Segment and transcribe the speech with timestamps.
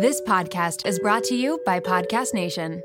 [0.00, 2.84] This podcast is brought to you by Podcast Nation.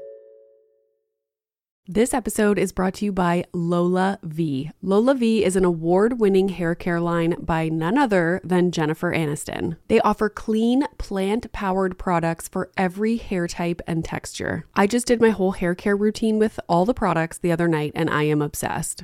[1.87, 4.71] This episode is brought to you by LolaVie.
[4.81, 9.77] Lola V is an award winning hair care line by none other than Jennifer Aniston.
[9.89, 14.65] They offer clean, plant powered products for every hair type and texture.
[14.73, 17.91] I just did my whole hair care routine with all the products the other night
[17.93, 19.03] and I am obsessed.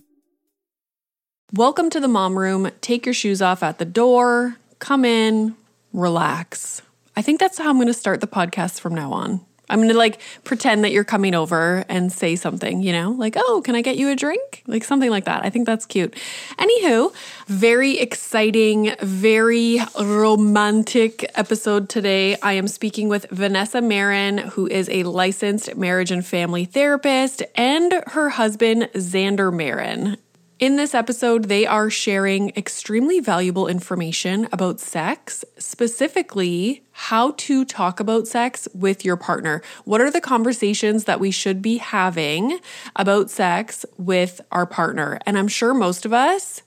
[1.53, 2.71] Welcome to the mom room.
[2.79, 5.57] Take your shoes off at the door, come in
[5.91, 6.81] relax.
[7.17, 9.41] I think that's how I'm going to start the podcast from now on.
[9.69, 13.35] I'm going to like pretend that you're coming over and say something, you know, like,
[13.35, 14.63] oh, can I get you a drink?
[14.65, 15.43] Like something like that.
[15.43, 16.15] I think that's cute.
[16.57, 17.13] Anywho,
[17.47, 22.37] very exciting, very romantic episode today.
[22.37, 28.05] I am speaking with Vanessa Marin, who is a licensed marriage and family therapist, and
[28.07, 30.15] her husband, Xander Marin.
[30.61, 37.99] In this episode, they are sharing extremely valuable information about sex, specifically how to talk
[37.99, 39.63] about sex with your partner.
[39.85, 42.59] What are the conversations that we should be having
[42.95, 45.17] about sex with our partner?
[45.25, 46.61] And I'm sure most of us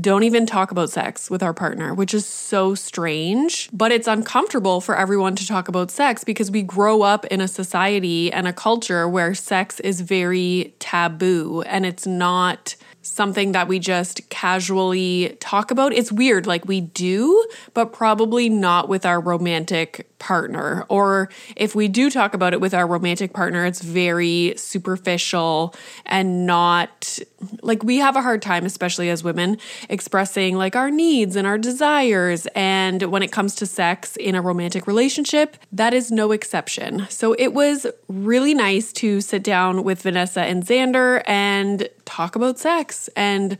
[0.00, 3.70] don't even talk about sex with our partner, which is so strange.
[3.72, 7.46] But it's uncomfortable for everyone to talk about sex because we grow up in a
[7.46, 12.74] society and a culture where sex is very taboo and it's not
[13.06, 15.92] something that we just casually talk about.
[15.92, 20.84] It's weird, like we do, but probably not with our romantic partner.
[20.88, 26.46] Or if we do talk about it with our romantic partner, it's very superficial and
[26.46, 27.18] not
[27.62, 31.58] like we have a hard time, especially as women, expressing like our needs and our
[31.58, 32.46] desires.
[32.54, 37.06] And when it comes to sex in a romantic relationship, that is no exception.
[37.10, 42.58] So it was really nice to sit down with Vanessa and Xander and talk about
[42.58, 43.58] sex and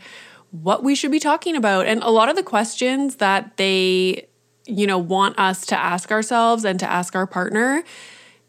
[0.51, 1.87] what we should be talking about.
[1.87, 4.29] And a lot of the questions that they,
[4.67, 7.85] you know, want us to ask ourselves and to ask our partner,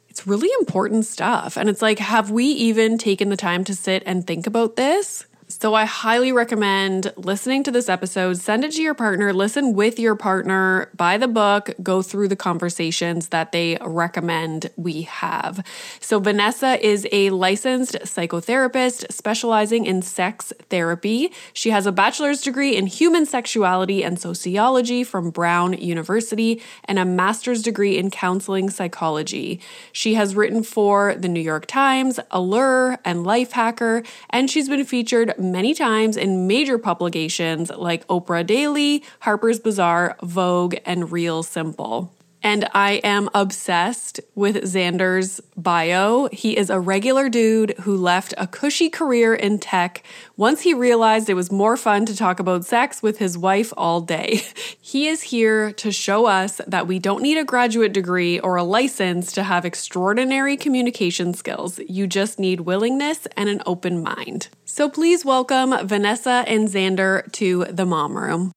[0.09, 1.57] it's really important stuff.
[1.57, 5.25] And it's like, have we even taken the time to sit and think about this?
[5.59, 8.37] So I highly recommend listening to this episode.
[8.37, 12.35] Send it to your partner, listen with your partner, buy the book, go through the
[12.35, 15.65] conversations that they recommend we have.
[15.99, 21.33] So Vanessa is a licensed psychotherapist specializing in sex therapy.
[21.53, 27.05] She has a bachelor's degree in human sexuality and sociology from Brown University and a
[27.05, 29.59] master's degree in counseling psychology.
[29.91, 35.33] She has written for the New York Times, Allure, and Lifehacker, and she's been featured
[35.51, 42.11] many times in major publications like Oprah Daily, Harper's Bazaar, Vogue, and Real Simple.
[42.43, 46.29] And I am obsessed with Xander's bio.
[46.31, 50.03] He is a regular dude who left a cushy career in tech
[50.35, 54.01] once he realized it was more fun to talk about sex with his wife all
[54.01, 54.41] day.
[54.79, 58.63] He is here to show us that we don't need a graduate degree or a
[58.63, 61.77] license to have extraordinary communication skills.
[61.89, 64.47] You just need willingness and an open mind.
[64.63, 68.53] So please welcome Vanessa and Xander to the mom room.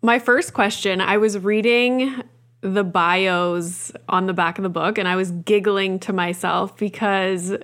[0.00, 2.22] My first question I was reading
[2.66, 7.54] the bios on the back of the book and I was giggling to myself because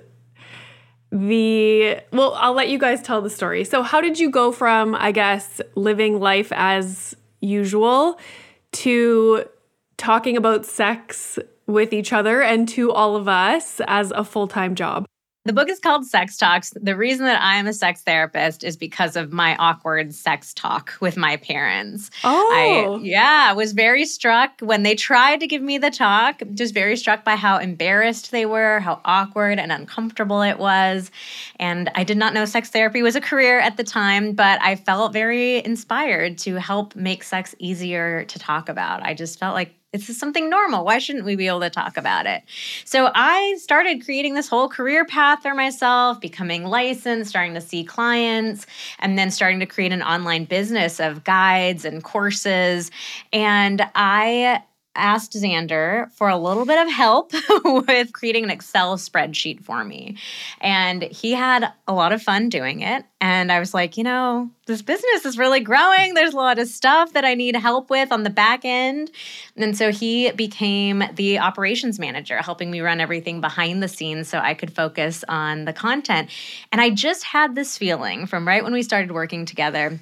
[1.11, 3.65] the well I'll let you guys tell the story.
[3.65, 8.17] So how did you go from I guess living life as usual
[8.71, 9.45] to
[9.97, 11.37] talking about sex
[11.67, 15.05] with each other and to all of us as a full-time job?
[15.45, 16.71] The book is called Sex Talks.
[16.81, 20.93] The reason that I am a sex therapist is because of my awkward sex talk
[21.01, 22.09] with my parents.
[22.23, 22.99] Oh.
[23.01, 26.73] I, yeah, I was very struck when they tried to give me the talk, just
[26.73, 31.11] very struck by how embarrassed they were, how awkward and uncomfortable it was.
[31.59, 34.77] And I did not know sex therapy was a career at the time, but I
[34.77, 39.03] felt very inspired to help make sex easier to talk about.
[39.03, 40.85] I just felt like It's something normal.
[40.85, 42.41] Why shouldn't we be able to talk about it?
[42.83, 47.83] So I started creating this whole career path for myself, becoming licensed, starting to see
[47.83, 48.65] clients,
[48.97, 52.89] and then starting to create an online business of guides and courses.
[53.31, 54.63] And I
[54.95, 57.31] asked Xander for a little bit of help
[57.65, 60.17] with creating an Excel spreadsheet for me.
[60.61, 63.05] And he had a lot of fun doing it.
[63.19, 66.13] And I was like, you know, this business is really growing.
[66.13, 69.11] There's a lot of stuff that I need help with on the back end.
[69.55, 74.39] And so he became the operations manager, helping me run everything behind the scenes so
[74.39, 76.29] I could focus on the content.
[76.71, 79.99] And I just had this feeling from right when we started working together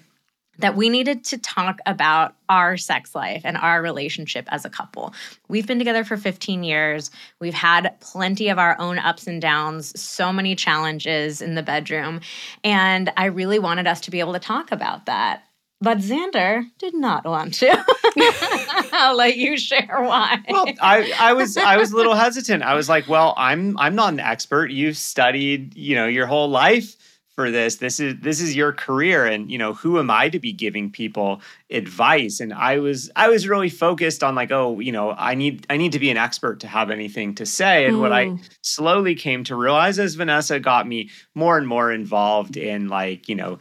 [0.61, 5.13] that we needed to talk about our sex life and our relationship as a couple.
[5.47, 7.11] We've been together for 15 years.
[7.39, 12.21] We've had plenty of our own ups and downs, so many challenges in the bedroom.
[12.63, 15.43] And I really wanted us to be able to talk about that.
[15.83, 17.85] But Xander did not want to.
[18.93, 20.37] I'll let you share why.
[20.47, 22.61] Well, I, I was I was a little hesitant.
[22.61, 24.69] I was like, well, I'm I'm not an expert.
[24.69, 26.95] You've studied, you know, your whole life
[27.35, 30.39] for this this is this is your career and you know who am i to
[30.39, 34.91] be giving people advice and i was i was really focused on like oh you
[34.91, 37.95] know i need i need to be an expert to have anything to say and
[37.95, 38.01] mm.
[38.01, 38.35] what i hmm.
[38.61, 43.35] slowly came to realize as vanessa got me more and more involved in like you
[43.35, 43.57] know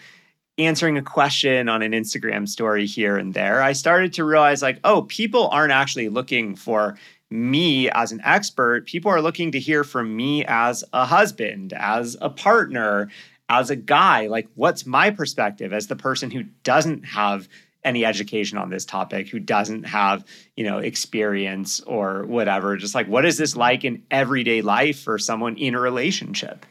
[0.59, 4.81] answering a question on an instagram story here and there i started to realize like
[4.83, 6.97] oh people aren't actually looking for
[7.31, 8.87] me as an expert.
[8.87, 13.09] People are looking to hear from me as a husband, as a partner,
[13.51, 17.49] as a guy, like what's my perspective as the person who doesn't have
[17.83, 20.25] any education on this topic, who doesn't have,
[20.57, 25.19] you know, experience or whatever, just like what is this like in everyday life for
[25.19, 26.65] someone in a relationship?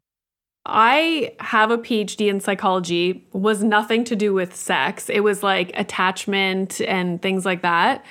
[0.65, 5.09] I have a PhD in psychology, was nothing to do with sex.
[5.09, 8.05] It was like attachment and things like that.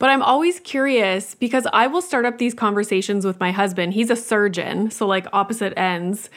[0.00, 3.92] But I'm always curious because I will start up these conversations with my husband.
[3.92, 6.30] He's a surgeon, so like opposite ends.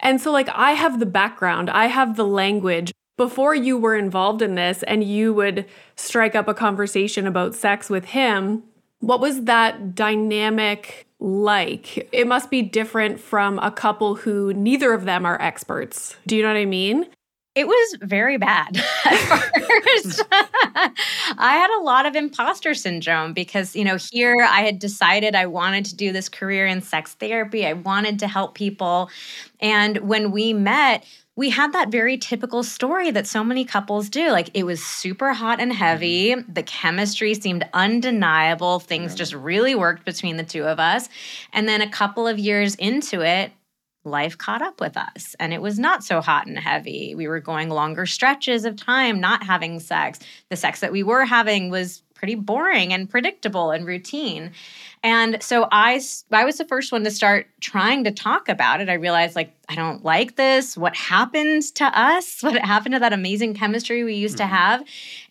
[0.00, 2.92] And so, like, I have the background, I have the language.
[3.16, 7.90] Before you were involved in this and you would strike up a conversation about sex
[7.90, 8.62] with him,
[9.00, 12.08] what was that dynamic like?
[12.12, 16.16] It must be different from a couple who neither of them are experts.
[16.26, 17.08] Do you know what I mean?
[17.56, 20.22] It was very bad at first.
[20.30, 25.46] I had a lot of imposter syndrome because, you know, here I had decided I
[25.46, 27.66] wanted to do this career in sex therapy.
[27.66, 29.10] I wanted to help people.
[29.58, 31.04] And when we met,
[31.34, 34.30] we had that very typical story that so many couples do.
[34.30, 36.30] Like it was super hot and heavy.
[36.30, 36.52] Mm-hmm.
[36.52, 38.78] The chemistry seemed undeniable.
[38.78, 39.16] Things yeah.
[39.16, 41.08] just really worked between the two of us.
[41.52, 43.52] And then a couple of years into it,
[44.04, 47.14] life caught up with us and it was not so hot and heavy.
[47.14, 50.18] We were going longer stretches of time not having sex.
[50.48, 54.52] The sex that we were having was pretty boring and predictable and routine.
[55.02, 58.90] And so I I was the first one to start trying to talk about it.
[58.90, 60.76] I realized like I don't like this.
[60.76, 62.42] What happened to us?
[62.50, 64.50] What happened to that amazing chemistry we used mm-hmm.
[64.50, 64.84] to have?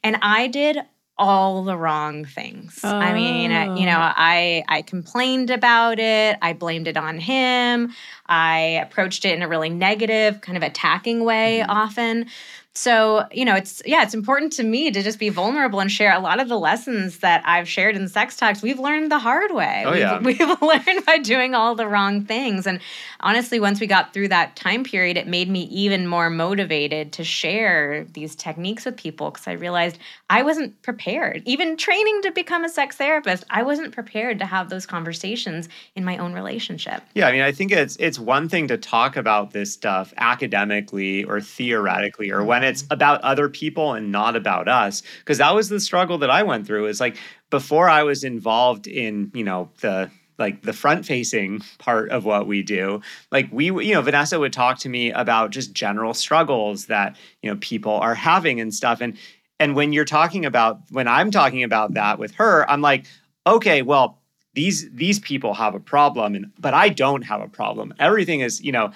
[0.04, 0.80] And I did
[1.20, 2.80] all the wrong things.
[2.84, 2.90] Oh.
[2.90, 4.14] I mean, you know, oh.
[4.16, 6.38] I I complained about it.
[6.42, 7.94] I blamed it on him.
[8.26, 11.70] I approached it in a really negative, kind of attacking way mm-hmm.
[11.70, 12.28] often.
[12.76, 16.16] So, you know, it's yeah, it's important to me to just be vulnerable and share
[16.16, 18.62] a lot of the lessons that I've shared in sex talks.
[18.62, 19.84] We've learned the hard way.
[19.86, 20.20] Oh, yeah.
[20.20, 22.68] We've, we've learned by doing all the wrong things.
[22.68, 22.80] And
[23.22, 27.24] honestly, once we got through that time period, it made me even more motivated to
[27.24, 29.98] share these techniques with people because I realized
[30.30, 31.42] I wasn't prepared.
[31.46, 36.06] Even training to become a sex therapist, I wasn't prepared to have those conversations in
[36.06, 37.02] my own relationship.
[37.16, 41.24] Yeah, I mean, I think it's it's one thing to talk about this stuff academically
[41.24, 45.04] or theoretically or when it's about other people and not about us.
[45.20, 47.18] Because that was the struggle that I went through is like
[47.50, 52.48] before I was involved in, you know, the like the front facing part of what
[52.48, 56.86] we do like we you know vanessa would talk to me about just general struggles
[56.86, 59.02] that you know people are having and stuff.
[59.02, 59.18] And
[59.60, 63.06] and when you're talking about when i'm talking about that with her i'm like
[63.46, 64.20] okay well
[64.54, 67.94] these these people have a problem and but i don't have a problem.
[68.00, 68.92] Everything is you know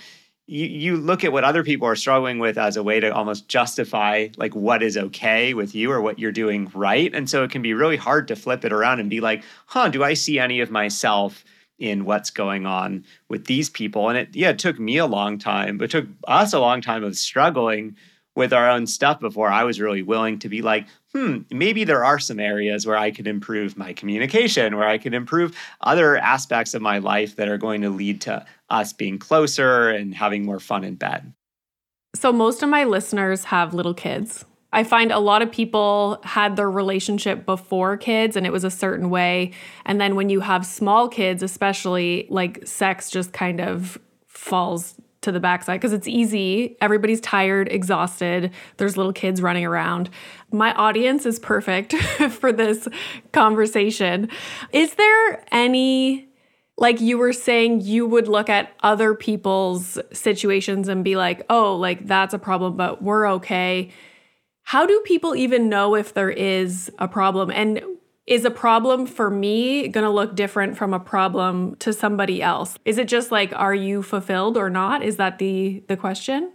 [0.45, 3.47] you, you look at what other people are struggling with as a way to almost
[3.47, 7.13] justify like what is okay with you or what you're doing right.
[7.13, 9.89] And so it can be really hard to flip it around and be like huh
[9.89, 11.43] do i see any of myself
[11.79, 14.09] in what's going on with these people?
[14.09, 16.81] And it yeah it took me a long time but it took us a long
[16.81, 17.95] time of struggling
[18.35, 22.03] with our own stuff before I was really willing to be like, hmm, maybe there
[22.03, 26.73] are some areas where I could improve my communication, where I could improve other aspects
[26.73, 30.59] of my life that are going to lead to us being closer and having more
[30.59, 31.33] fun in bed.
[32.15, 34.45] So, most of my listeners have little kids.
[34.71, 38.71] I find a lot of people had their relationship before kids and it was a
[38.71, 39.51] certain way.
[39.85, 45.31] And then when you have small kids, especially, like sex just kind of falls to
[45.31, 46.77] the backside because it's easy.
[46.79, 48.51] Everybody's tired, exhausted.
[48.77, 50.09] There's little kids running around.
[50.51, 51.93] My audience is perfect
[52.29, 52.87] for this
[53.31, 54.29] conversation.
[54.71, 56.27] Is there any
[56.77, 61.75] like you were saying you would look at other people's situations and be like, "Oh,
[61.75, 63.91] like that's a problem, but we're okay."
[64.63, 67.51] How do people even know if there is a problem?
[67.51, 67.83] And
[68.25, 72.77] is a problem for me going to look different from a problem to somebody else?
[72.85, 75.03] Is it just like are you fulfilled or not?
[75.03, 76.53] Is that the the question?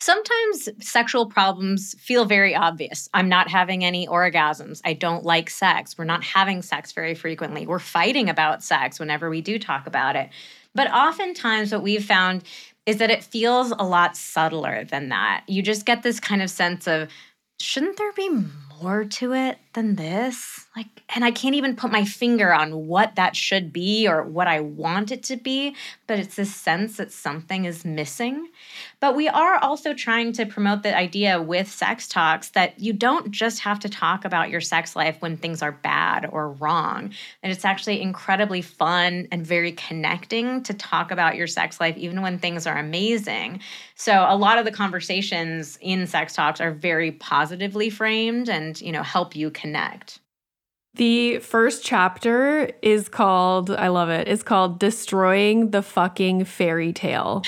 [0.00, 3.08] Sometimes sexual problems feel very obvious.
[3.14, 4.80] I'm not having any orgasms.
[4.84, 5.96] I don't like sex.
[5.96, 7.68] We're not having sex very frequently.
[7.68, 10.30] We're fighting about sex whenever we do talk about it.
[10.74, 12.42] But oftentimes, what we've found
[12.84, 15.44] is that it feels a lot subtler than that.
[15.46, 17.08] You just get this kind of sense of,
[17.60, 18.28] shouldn't there be
[18.80, 20.66] more to it than this?
[20.76, 24.46] Like, and I can't even put my finger on what that should be or what
[24.46, 25.74] I want it to be,
[26.06, 28.48] but it's this sense that something is missing.
[29.00, 33.30] But we are also trying to promote the idea with sex talks that you don't
[33.30, 37.12] just have to talk about your sex life when things are bad or wrong.
[37.42, 42.22] And it's actually incredibly fun and very connecting to talk about your sex life, even
[42.22, 43.60] when things are amazing.
[43.94, 48.92] So a lot of the conversations in sex talks are very positively framed and, you
[48.92, 50.20] know, help you connect.
[50.94, 57.42] The first chapter is called, I love it, it's called Destroying the Fucking Fairy Tale.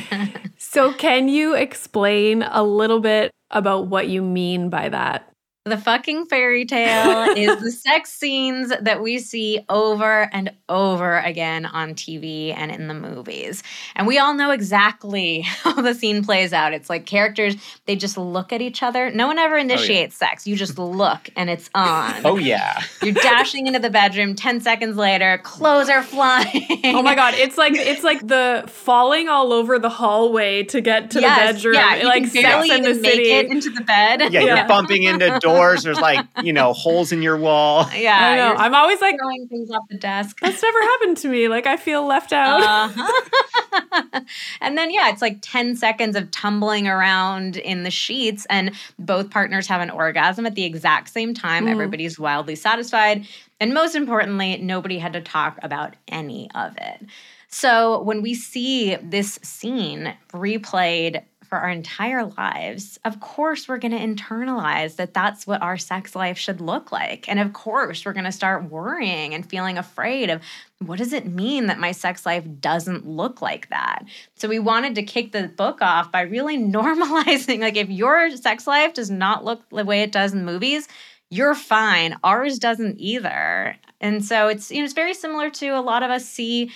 [0.58, 5.29] so, can you explain a little bit about what you mean by that?
[5.66, 11.66] The fucking fairy tale is the sex scenes that we see over and over again
[11.66, 13.62] on TV and in the movies.
[13.94, 16.72] And we all know exactly how the scene plays out.
[16.72, 19.10] It's like characters, they just look at each other.
[19.10, 20.30] No one ever initiates oh, yeah.
[20.30, 20.46] sex.
[20.46, 22.24] You just look and it's on.
[22.24, 22.80] Oh, yeah.
[23.02, 26.68] You're dashing into the bedroom 10 seconds later, clothes are flying.
[26.84, 27.34] Oh my God.
[27.34, 31.52] It's like it's like the falling all over the hallway to get to yes, the
[31.52, 31.74] bedroom.
[31.74, 33.30] Yeah, like sex in the city.
[33.30, 34.22] into the bed.
[34.32, 34.56] Yeah, yeah.
[34.56, 35.82] you're bumping into doors doors.
[35.82, 37.88] There's like, you know, holes in your wall.
[38.00, 38.18] Yeah.
[38.18, 38.54] I know.
[38.54, 40.38] I'm always like throwing things off the desk.
[40.40, 41.48] That's never happened to me.
[41.48, 42.62] Like I feel left out.
[42.62, 44.20] Uh-huh.
[44.60, 49.28] and then yeah, it's like 10 seconds of tumbling around in the sheets and both
[49.28, 51.66] partners have an orgasm at the exact same time.
[51.66, 51.72] Mm.
[51.72, 53.26] Everybody's wildly satisfied.
[53.60, 57.06] And most importantly, nobody had to talk about any of it.
[57.48, 63.90] So when we see this scene replayed for our entire lives, of course, we're going
[63.90, 67.28] to internalize that that's what our sex life should look like.
[67.28, 70.40] And of course, we're going to start worrying and feeling afraid of
[70.78, 74.04] what does it mean that my sex life doesn't look like that?
[74.36, 78.68] So we wanted to kick the book off by really normalizing like if your sex
[78.68, 80.86] life does not look the way it does in movies,
[81.30, 82.16] you're fine.
[82.22, 83.76] Ours doesn't either.
[84.00, 86.70] And so it's you know it's very similar to a lot of us see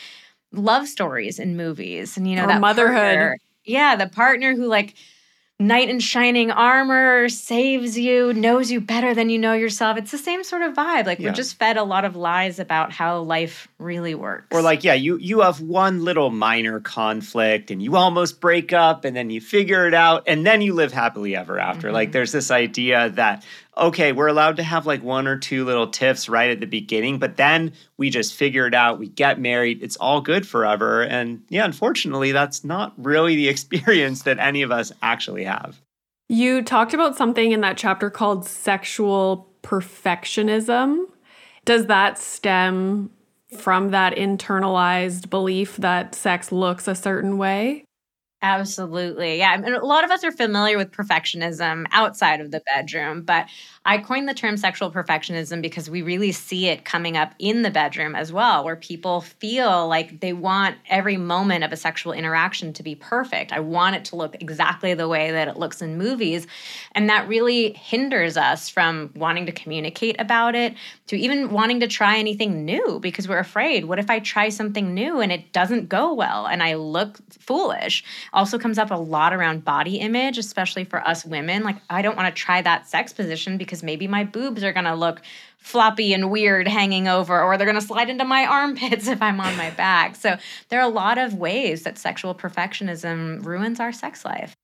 [0.52, 4.66] love stories in movies and you know or that motherhood partner, yeah, the partner who
[4.66, 4.94] like
[5.61, 9.97] knight in shining armor saves you, knows you better than you know yourself.
[9.97, 11.06] It's the same sort of vibe.
[11.06, 11.28] Like yeah.
[11.28, 14.49] we're just fed a lot of lies about how life really works.
[14.50, 19.04] Or like, yeah, you you have one little minor conflict and you almost break up
[19.04, 21.88] and then you figure it out and then you live happily ever after.
[21.88, 21.94] Mm-hmm.
[21.94, 23.44] Like there's this idea that
[23.76, 27.18] okay, we're allowed to have like one or two little tiffs right at the beginning,
[27.18, 28.98] but then we just figure it out.
[28.98, 29.82] We get married.
[29.82, 31.02] It's all good forever.
[31.02, 35.80] And yeah, unfortunately, that's not really the experience that any of us actually have.
[36.28, 41.04] You talked about something in that chapter called sexual perfectionism.
[41.64, 43.10] Does that stem
[43.56, 47.84] from that internalized belief that sex looks a certain way?
[48.46, 49.38] Absolutely.
[49.38, 49.52] Yeah.
[49.52, 53.46] I mean, a lot of us are familiar with perfectionism outside of the bedroom, but
[53.86, 57.70] I coined the term sexual perfectionism because we really see it coming up in the
[57.70, 62.74] bedroom as well, where people feel like they want every moment of a sexual interaction
[62.74, 63.50] to be perfect.
[63.50, 66.46] I want it to look exactly the way that it looks in movies.
[66.92, 70.74] And that really hinders us from wanting to communicate about it,
[71.08, 73.86] to even wanting to try anything new because we're afraid.
[73.86, 78.04] What if I try something new and it doesn't go well and I look foolish?
[78.34, 81.62] Also comes up a lot around body image, especially for us women.
[81.62, 84.84] Like, I don't want to try that sex position because maybe my boobs are going
[84.84, 85.22] to look
[85.58, 89.40] floppy and weird hanging over, or they're going to slide into my armpits if I'm
[89.40, 90.16] on my back.
[90.16, 90.36] So
[90.68, 94.54] there are a lot of ways that sexual perfectionism ruins our sex life.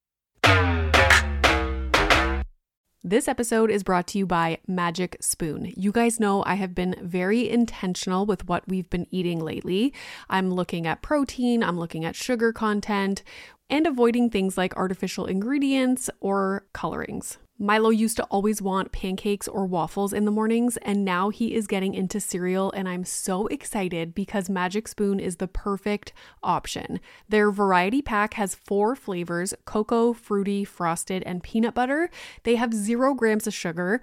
[3.02, 5.72] This episode is brought to you by Magic Spoon.
[5.74, 9.94] You guys know I have been very intentional with what we've been eating lately.
[10.28, 13.22] I'm looking at protein, I'm looking at sugar content,
[13.70, 17.38] and avoiding things like artificial ingredients or colorings.
[17.62, 21.66] Milo used to always want pancakes or waffles in the mornings, and now he is
[21.66, 27.00] getting into cereal, and I'm so excited because Magic Spoon is the perfect option.
[27.28, 32.08] Their variety pack has four flavors cocoa, fruity, frosted, and peanut butter.
[32.44, 34.02] They have zero grams of sugar,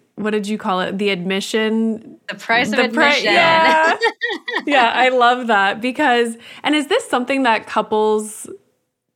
[0.21, 0.97] what did you call it?
[0.97, 2.19] The admission.
[2.27, 3.23] The price of the admission.
[3.23, 3.97] Pri- yeah.
[4.65, 8.47] yeah, I love that because, and is this something that couples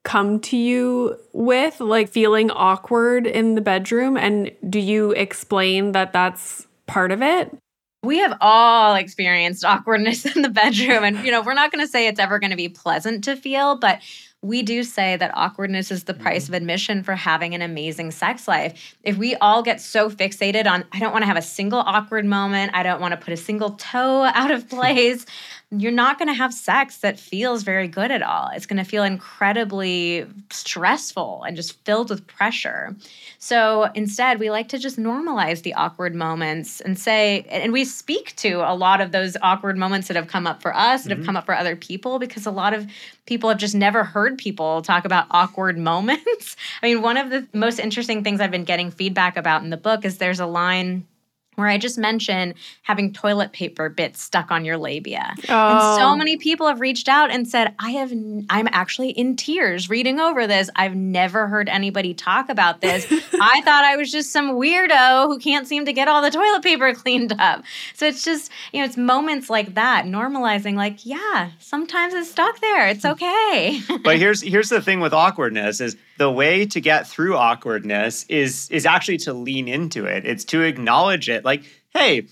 [0.04, 4.18] come to you with, like feeling awkward in the bedroom?
[4.18, 7.56] And do you explain that that's part of it?
[8.04, 11.04] We have all experienced awkwardness in the bedroom.
[11.04, 13.36] And, you know, we're not going to say it's ever going to be pleasant to
[13.36, 14.00] feel, but
[14.46, 16.54] we do say that awkwardness is the price mm-hmm.
[16.54, 18.96] of admission for having an amazing sex life.
[19.04, 22.26] If we all get so fixated on, I don't want to have a single awkward
[22.26, 25.26] moment, I don't want to put a single toe out of place,
[25.72, 28.50] you're not going to have sex that feels very good at all.
[28.54, 32.96] It's going to feel incredibly stressful and just filled with pressure.
[33.40, 38.36] So instead, we like to just normalize the awkward moments and say, and we speak
[38.38, 41.20] to a lot of those awkward moments that have come up for us, that mm-hmm.
[41.20, 42.88] have come up for other people, because a lot of
[43.26, 46.56] people have just never heard people talk about awkward moments.
[46.84, 49.78] I mean, one of the most interesting things I've been getting feedback about in the
[49.78, 51.08] book is there's a line
[51.56, 55.34] where I just mentioned having toilet paper bits stuck on your labia.
[55.50, 55.72] Oh.
[55.72, 56.16] And so oh.
[56.16, 58.12] many people have reached out and said, I have
[58.50, 60.70] I'm actually in tears reading over this.
[60.76, 63.06] I've never heard anybody talk about this.
[63.34, 66.64] I thought I was just some weirdo who can't seem to get all the toilet
[66.64, 67.64] paper cleaned up.
[67.94, 72.60] So it's just, you know, it's moments like that, normalizing like, yeah, sometimes it's stuck
[72.60, 72.88] there.
[72.90, 73.12] It's hmm.
[73.12, 73.82] okay.
[74.04, 78.70] but here's here's the thing with awkwardness is the way to get through awkwardness is
[78.70, 80.26] is actually to lean into it.
[80.26, 82.28] It's to acknowledge it like, hey,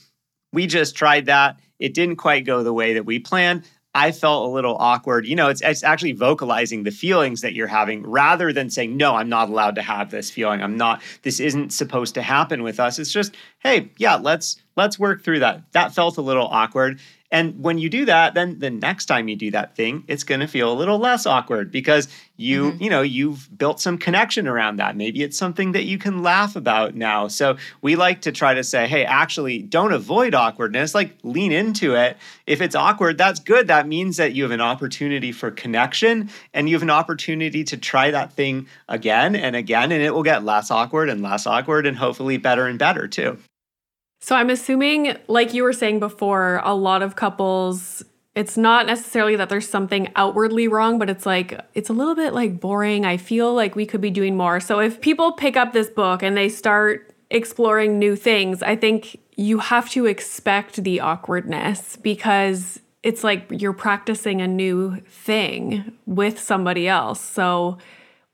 [0.51, 1.59] we just tried that.
[1.79, 3.63] It didn't quite go the way that we planned.
[3.95, 5.27] I felt a little awkward.
[5.27, 9.15] You know, it's, it's actually vocalizing the feelings that you're having rather than saying, no,
[9.15, 10.63] I'm not allowed to have this feeling.
[10.63, 12.97] I'm not, this isn't supposed to happen with us.
[12.97, 15.71] It's just, hey, yeah, let's let's work through that.
[15.73, 16.99] That felt a little awkward.
[17.33, 20.41] And when you do that, then the next time you do that thing, it's going
[20.41, 22.83] to feel a little less awkward because you, mm-hmm.
[22.83, 24.95] you know, you've built some connection around that.
[24.95, 27.27] Maybe it's something that you can laugh about now.
[27.27, 31.95] So we like to try to say, hey, actually, don't avoid awkwardness, like lean into
[31.95, 32.17] it.
[32.45, 33.65] If it's awkward, that's good.
[33.65, 37.77] That means that you have an opportunity for connection and you have an opportunity to
[37.77, 41.87] try that thing again and again, and it will get less awkward and less awkward
[41.87, 43.39] and hopefully better and better too.
[44.23, 48.05] So I'm assuming, like you were saying before, a lot of couples,
[48.35, 52.33] it's not necessarily that there's something outwardly wrong, but it's like, it's a little bit
[52.33, 53.03] like boring.
[53.03, 54.61] I feel like we could be doing more.
[54.61, 59.19] So if people pick up this book and they start exploring new things, I think
[59.35, 66.39] you have to expect the awkwardness because it's like you're practicing a new thing with
[66.39, 67.19] somebody else.
[67.19, 67.77] So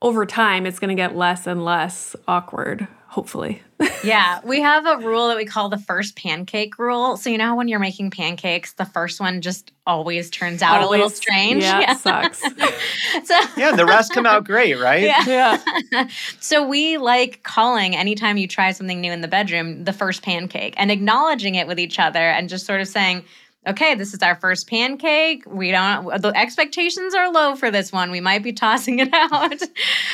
[0.04, 3.62] over time, it's going to get less and less awkward hopefully.
[4.04, 7.18] yeah, we have a rule that we call the first pancake rule.
[7.18, 10.88] So you know when you're making pancakes, the first one just always turns out always,
[10.88, 11.64] a little strange.
[11.64, 11.96] Yeah, yeah.
[11.96, 12.40] sucks.
[13.24, 15.04] so yeah, the rest come out great, right?
[15.04, 15.58] Yeah.
[15.92, 16.08] yeah.
[16.40, 20.76] so we like calling anytime you try something new in the bedroom the first pancake
[20.78, 23.24] and acknowledging it with each other and just sort of saying
[23.70, 25.44] okay, this is our first pancake.
[25.46, 28.12] We don't, the expectations are low for this one.
[28.12, 29.62] We might be tossing it out.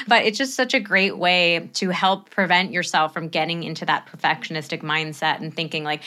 [0.07, 4.07] but it's just such a great way to help prevent yourself from getting into that
[4.07, 6.01] perfectionistic mindset and thinking, like,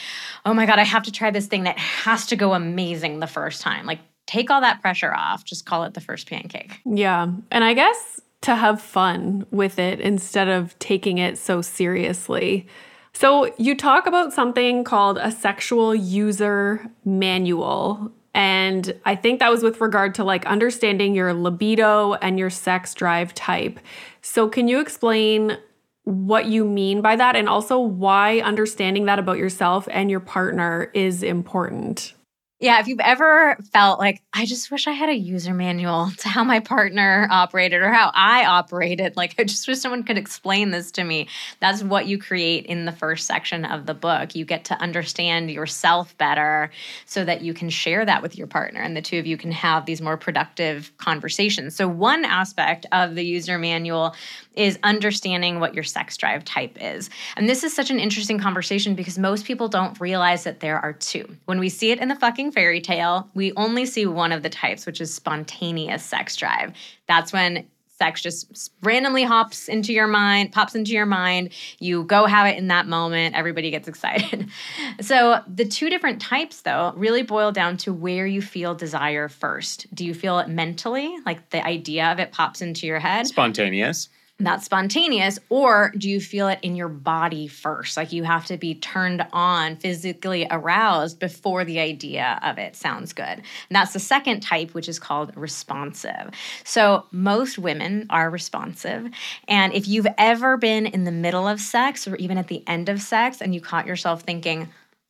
[0.46, 3.26] oh my God, I have to try this thing that has to go amazing the
[3.26, 3.86] first time.
[3.86, 5.44] Like, take all that pressure off.
[5.44, 6.80] Just call it the first pancake.
[6.84, 7.28] Yeah.
[7.50, 12.66] And I guess to have fun with it instead of taking it so seriously.
[13.12, 18.12] So, you talk about something called a sexual user manual.
[18.34, 22.94] And I think that was with regard to like understanding your libido and your sex
[22.94, 23.80] drive type.
[24.22, 25.58] So, can you explain
[26.04, 30.90] what you mean by that and also why understanding that about yourself and your partner
[30.94, 32.14] is important?
[32.60, 36.28] Yeah, if you've ever felt like, I just wish I had a user manual to
[36.28, 40.72] how my partner operated or how I operated, like, I just wish someone could explain
[40.72, 41.28] this to me.
[41.60, 44.34] That's what you create in the first section of the book.
[44.34, 46.72] You get to understand yourself better
[47.06, 49.52] so that you can share that with your partner and the two of you can
[49.52, 51.76] have these more productive conversations.
[51.76, 54.16] So, one aspect of the user manual
[54.58, 57.08] is understanding what your sex drive type is.
[57.36, 60.92] And this is such an interesting conversation because most people don't realize that there are
[60.92, 61.36] two.
[61.44, 64.50] When we see it in the fucking fairy tale, we only see one of the
[64.50, 66.72] types, which is spontaneous sex drive.
[67.06, 67.68] That's when
[67.98, 71.50] sex just randomly hops into your mind, pops into your mind.
[71.78, 73.36] You go have it in that moment.
[73.36, 74.48] Everybody gets excited.
[75.00, 79.92] so, the two different types, though, really boil down to where you feel desire first.
[79.94, 83.26] Do you feel it mentally, like the idea of it pops into your head?
[83.26, 84.08] Spontaneous
[84.40, 87.96] that's spontaneous or do you feel it in your body first?
[87.96, 93.12] Like you have to be turned on physically aroused before the idea of it sounds
[93.12, 93.24] good.
[93.24, 96.30] And that's the second type which is called responsive.
[96.62, 99.10] So most women are responsive.
[99.48, 102.88] And if you've ever been in the middle of sex or even at the end
[102.88, 104.68] of sex and you caught yourself thinking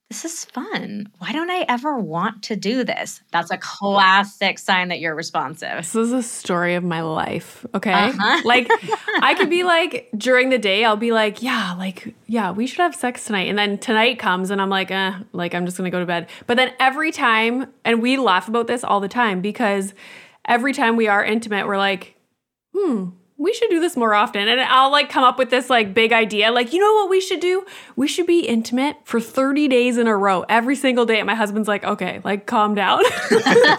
[0.09, 1.11] this is fun.
[1.18, 3.21] Why don't I ever want to do this?
[3.31, 5.77] That's a classic sign that you're responsive.
[5.77, 7.66] This is a story of my life.
[7.75, 7.92] Okay.
[7.92, 8.40] Uh-huh.
[8.47, 8.71] like,
[9.21, 12.79] I could be like, during the day, I'll be like, yeah, like, yeah, we should
[12.79, 13.49] have sex tonight.
[13.49, 16.07] And then tonight comes and I'm like, eh, like, I'm just going to go to
[16.07, 16.29] bed.
[16.47, 19.92] But then every time, and we laugh about this all the time because
[20.47, 22.14] every time we are intimate, we're like,
[22.75, 24.48] hmm, we should do this more often.
[24.48, 26.51] And I'll like come up with this like big idea.
[26.51, 27.64] Like, you know what we should do?
[27.94, 31.18] We should be intimate for 30 days in a row every single day.
[31.18, 33.01] And my husband's like, okay, like calm down.
[33.05, 33.79] exactly.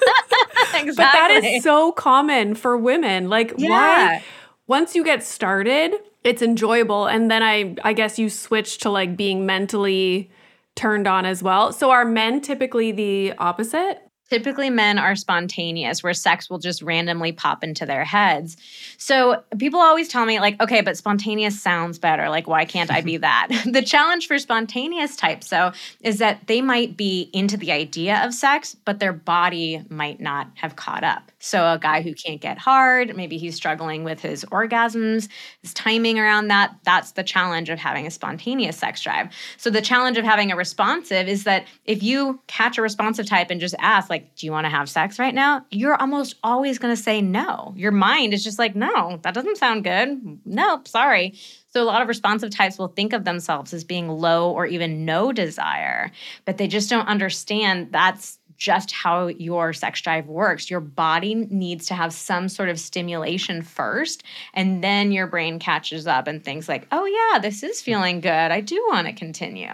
[0.96, 3.30] But that is so common for women.
[3.30, 3.70] Like, yeah.
[3.70, 4.24] why?
[4.68, 5.94] Once you get started,
[6.24, 7.08] it's enjoyable.
[7.08, 10.32] And then I I guess you switch to like being mentally
[10.76, 11.74] turned on as well.
[11.74, 14.09] So are men typically the opposite?
[14.30, 18.58] Typically, men are spontaneous, where sex will just randomly pop into their heads.
[18.98, 22.30] So, people always tell me, like, okay, but spontaneous sounds better.
[22.30, 23.48] Like, why can't I be that?
[23.66, 28.34] the challenge for spontaneous types, though, is that they might be into the idea of
[28.34, 31.32] sex, but their body might not have caught up.
[31.40, 35.30] So, a guy who can't get hard, maybe he's struggling with his orgasms,
[35.62, 36.76] his timing around that.
[36.84, 39.30] That's the challenge of having a spontaneous sex drive.
[39.56, 43.52] So, the challenge of having a responsive is that if you catch a responsive type
[43.52, 45.66] and just ask, like, do you want to have sex right now?
[45.72, 47.74] You're almost always going to say no.
[47.78, 50.40] Your mind is just like, no, that doesn't sound good.
[50.46, 51.36] Nope, sorry.
[51.72, 55.06] So, a lot of responsive types will think of themselves as being low or even
[55.06, 56.12] no desire,
[56.44, 60.70] but they just don't understand that's just how your sex drive works.
[60.70, 66.06] Your body needs to have some sort of stimulation first, and then your brain catches
[66.06, 68.30] up and thinks, like, oh, yeah, this is feeling good.
[68.30, 69.74] I do want to continue.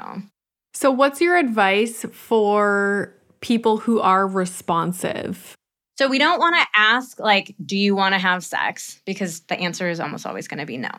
[0.73, 5.55] So, what's your advice for people who are responsive?
[5.97, 8.99] So we don't want to ask, like, do you want to have sex?
[9.05, 10.89] Because the answer is almost always going to be no.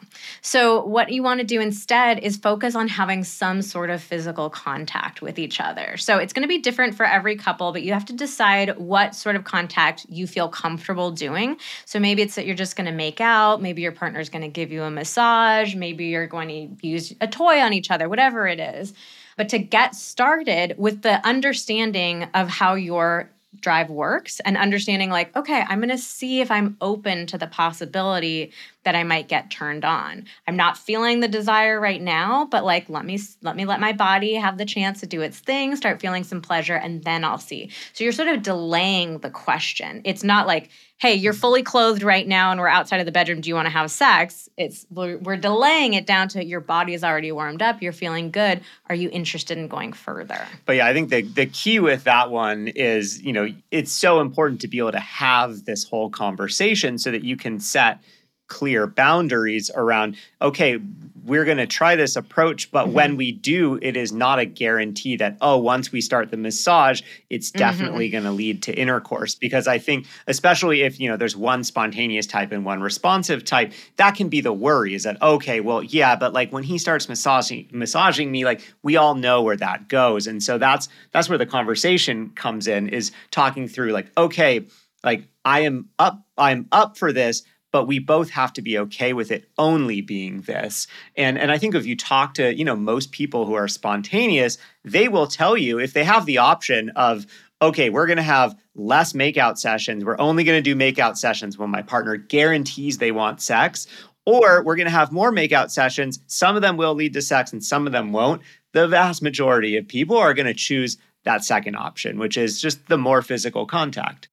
[0.41, 4.49] So what you want to do instead is focus on having some sort of physical
[4.49, 5.99] contact with each other.
[5.99, 9.15] So it's going to be different for every couple, but you have to decide what
[9.15, 11.59] sort of contact you feel comfortable doing.
[11.85, 14.49] So maybe it's that you're just going to make out, maybe your partner's going to
[14.49, 18.47] give you a massage, maybe you're going to use a toy on each other, whatever
[18.47, 18.95] it is.
[19.37, 23.31] But to get started with the understanding of how your
[23.61, 27.47] drive works and understanding like okay i'm going to see if i'm open to the
[27.47, 28.53] possibility
[28.87, 30.25] that i might get turned on.
[30.49, 33.93] I'm not feeling the desire right now but like let me let me let my
[33.93, 37.39] body have the chance to do its thing start feeling some pleasure and then i'll
[37.39, 37.71] see.
[37.93, 40.01] So you're sort of delaying the question.
[40.05, 41.41] It's not like hey you're mm-hmm.
[41.41, 43.43] fully clothed right now and we're outside of the bedroom.
[43.43, 44.49] Do you want to have sex?
[44.57, 47.83] It's we're, we're delaying it down to your body is already warmed up.
[47.83, 48.63] You're feeling good.
[48.89, 50.47] Are you interested in going further?
[50.65, 54.21] But yeah i think the, the key with that one is you know it's so
[54.21, 57.99] important to be able to have this whole conversation so that you can set
[58.49, 60.79] clear boundaries around okay
[61.25, 62.95] we're going to try this approach but mm-hmm.
[62.95, 67.03] when we do it is not a guarantee that oh once we start the massage
[67.29, 67.59] it's mm-hmm.
[67.59, 68.13] definitely mm-hmm.
[68.13, 72.27] going to lead to intercourse because i think especially if you know there's one spontaneous
[72.27, 76.15] type and one responsive type that can be the worry is that okay well yeah
[76.15, 80.27] but like when he starts massaging massaging me like we all know where that goes
[80.27, 84.65] and so that's that's where the conversation comes in is talking through like okay
[85.03, 87.43] like i am up i'm up for this
[87.77, 90.87] but we both have to be okay with it only being this.
[91.15, 94.57] And and I think if you talk to, you know, most people who are spontaneous,
[94.83, 97.27] they will tell you if they have the option of
[97.61, 100.07] okay, we're going to have less makeout sessions.
[100.07, 103.87] We're only going to do makeout sessions when my partner guarantees they want sex,
[104.25, 106.21] or we're going to have more makeout sessions.
[106.29, 108.41] Some of them will lead to sex and some of them won't.
[108.73, 112.87] The vast majority of people are going to choose that second option, which is just
[112.87, 114.31] the more physical contact.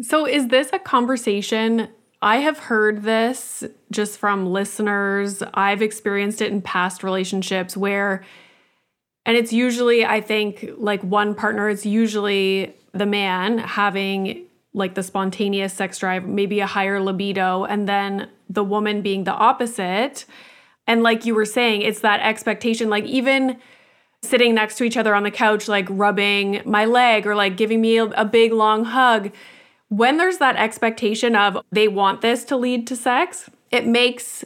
[0.00, 1.88] So, is this a conversation
[2.22, 5.42] I have heard this just from listeners.
[5.54, 8.24] I've experienced it in past relationships where,
[9.24, 15.02] and it's usually, I think, like one partner, it's usually the man having like the
[15.02, 20.26] spontaneous sex drive, maybe a higher libido, and then the woman being the opposite.
[20.86, 23.58] And like you were saying, it's that expectation, like even
[24.22, 27.80] sitting next to each other on the couch, like rubbing my leg or like giving
[27.80, 29.32] me a, a big long hug
[29.88, 34.44] when there's that expectation of they want this to lead to sex, it makes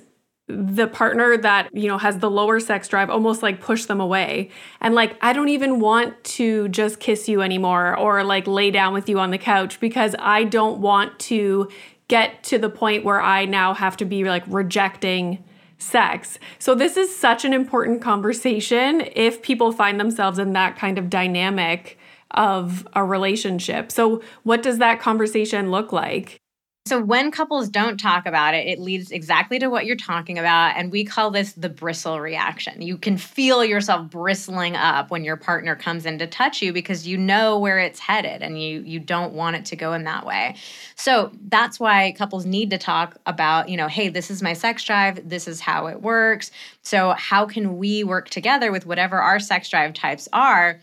[0.49, 4.51] the partner that, you know, has the lower sex drive almost like push them away.
[4.81, 8.93] And like, I don't even want to just kiss you anymore or like lay down
[8.93, 11.69] with you on the couch because I don't want to
[12.09, 15.45] get to the point where I now have to be like rejecting
[15.79, 16.39] sex.
[16.59, 21.09] So, this is such an important conversation if people find themselves in that kind of
[21.09, 21.99] dynamic
[22.33, 23.91] of a relationship.
[23.93, 26.41] So, what does that conversation look like?
[26.87, 30.77] So, when couples don't talk about it, it leads exactly to what you're talking about.
[30.77, 32.81] And we call this the bristle reaction.
[32.81, 37.07] You can feel yourself bristling up when your partner comes in to touch you because
[37.07, 40.25] you know where it's headed and you, you don't want it to go in that
[40.25, 40.57] way.
[40.97, 44.83] So, that's why couples need to talk about, you know, hey, this is my sex
[44.83, 46.51] drive, this is how it works.
[46.83, 50.81] So, how can we work together with whatever our sex drive types are?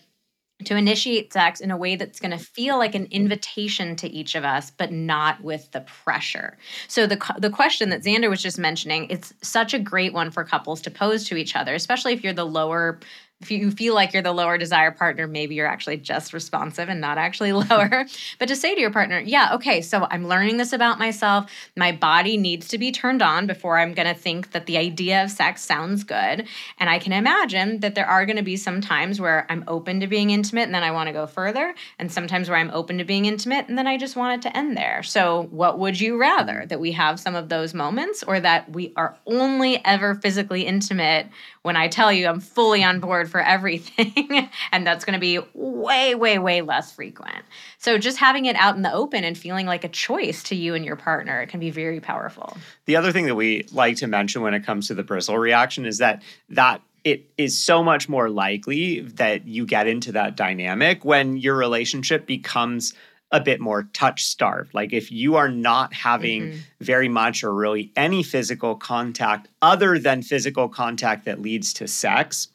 [0.66, 4.34] To initiate sex in a way that's going to feel like an invitation to each
[4.34, 6.58] of us but not with the pressure.
[6.88, 10.44] So the the question that xander was just mentioning it's such a great one for
[10.44, 13.00] couples to pose to each other especially if you're the lower
[13.40, 17.00] if you feel like you're the lower desire partner, maybe you're actually just responsive and
[17.00, 18.06] not actually lower.
[18.40, 21.52] but to say to your partner, yeah, okay, so I'm learning this about myself.
[21.76, 25.24] My body needs to be turned on before I'm going to think that the idea
[25.24, 26.48] of sex sounds good.
[26.80, 30.00] And I can imagine that there are going to be some times where I'm open
[30.00, 32.98] to being intimate and then I want to go further, and sometimes where I'm open
[32.98, 35.04] to being intimate and then I just want it to end there.
[35.04, 36.66] So, what would you rather?
[36.68, 41.28] That we have some of those moments or that we are only ever physically intimate
[41.68, 44.50] when I tell you I'm fully on board for everything.
[44.72, 47.44] and that's going to be way, way, way less frequent.
[47.78, 50.76] So just having it out in the open and feeling like a choice to you
[50.76, 52.56] and your partner it can be very powerful.
[52.86, 55.86] The other thing that we like to mention when it comes to the bristle reaction
[55.86, 61.04] is that that it is so much more likely that you get into that dynamic
[61.04, 62.94] when your relationship becomes
[63.32, 64.74] a bit more touch starved.
[64.74, 66.60] Like if you are not having mm-hmm.
[66.80, 72.48] very much or really any physical contact other than physical contact that leads to sex,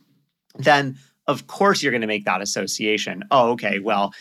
[0.56, 3.24] then of course you're going to make that association.
[3.30, 4.12] Oh, okay, well,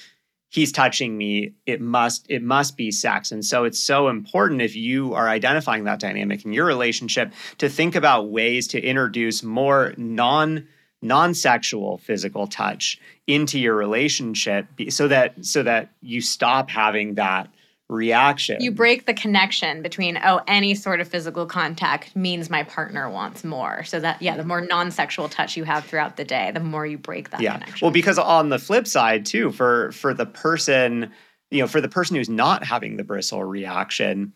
[0.52, 4.76] he's touching me it must it must be sex and so it's so important if
[4.76, 9.94] you are identifying that dynamic in your relationship to think about ways to introduce more
[9.98, 10.68] non
[11.02, 17.50] non-sexual physical touch into your relationship so that so that you stop having that
[17.90, 18.62] reaction.
[18.62, 23.44] You break the connection between oh any sort of physical contact means my partner wants
[23.44, 23.84] more.
[23.84, 26.98] So that yeah, the more non-sexual touch you have throughout the day, the more you
[26.98, 27.54] break that yeah.
[27.54, 27.86] connection.
[27.86, 31.12] Well, because on the flip side too for for the person,
[31.50, 34.34] you know, for the person who's not having the bristle reaction,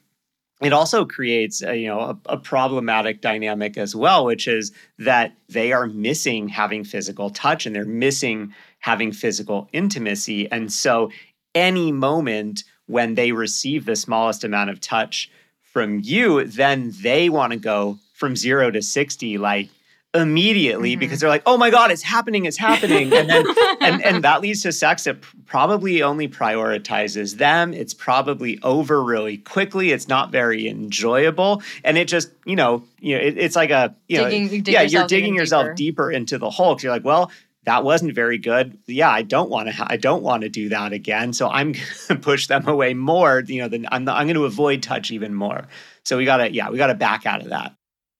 [0.65, 5.33] it also creates a, you know a, a, problematic dynamic as well which is that
[5.49, 10.49] they are missing having physical touch and they're missing having physical intimacy.
[10.51, 11.11] And so
[11.53, 17.51] any moment when they receive the smallest amount of touch from you then they want
[17.51, 19.69] to go from 0 to 60 like
[20.15, 20.99] immediately mm-hmm.
[20.99, 23.45] because they're like, "Oh my god, it's happening, it's happening." And then
[23.81, 27.73] and and that leads to sex that probably only prioritizes them.
[27.73, 29.91] It's probably over really quickly.
[29.91, 33.95] It's not very enjoyable and it just, you know, you know, it, it's like a,
[34.07, 35.75] you digging, know, you yeah, you're digging yourself deeper.
[35.75, 36.75] deeper into the hole.
[36.75, 37.31] Cause You're like, "Well,
[37.65, 38.77] that wasn't very good.
[38.87, 39.73] Yeah, I don't want to.
[39.73, 41.33] Ha- I don't want to do that again.
[41.33, 43.43] So I'm going to push them away more.
[43.45, 45.67] You know, then I'm, I'm going to avoid touch even more.
[46.03, 47.74] So we got to, yeah, we got to back out of that.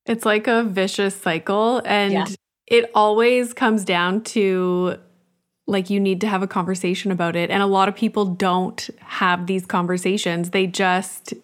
[0.06, 1.82] It's like a vicious cycle.
[1.84, 2.26] And Yeah.
[2.66, 4.96] it always comes down to
[5.68, 7.50] like you need to have a conversation about it.
[7.50, 10.50] And a lot of people don't have these conversations.
[10.50, 11.34] They just,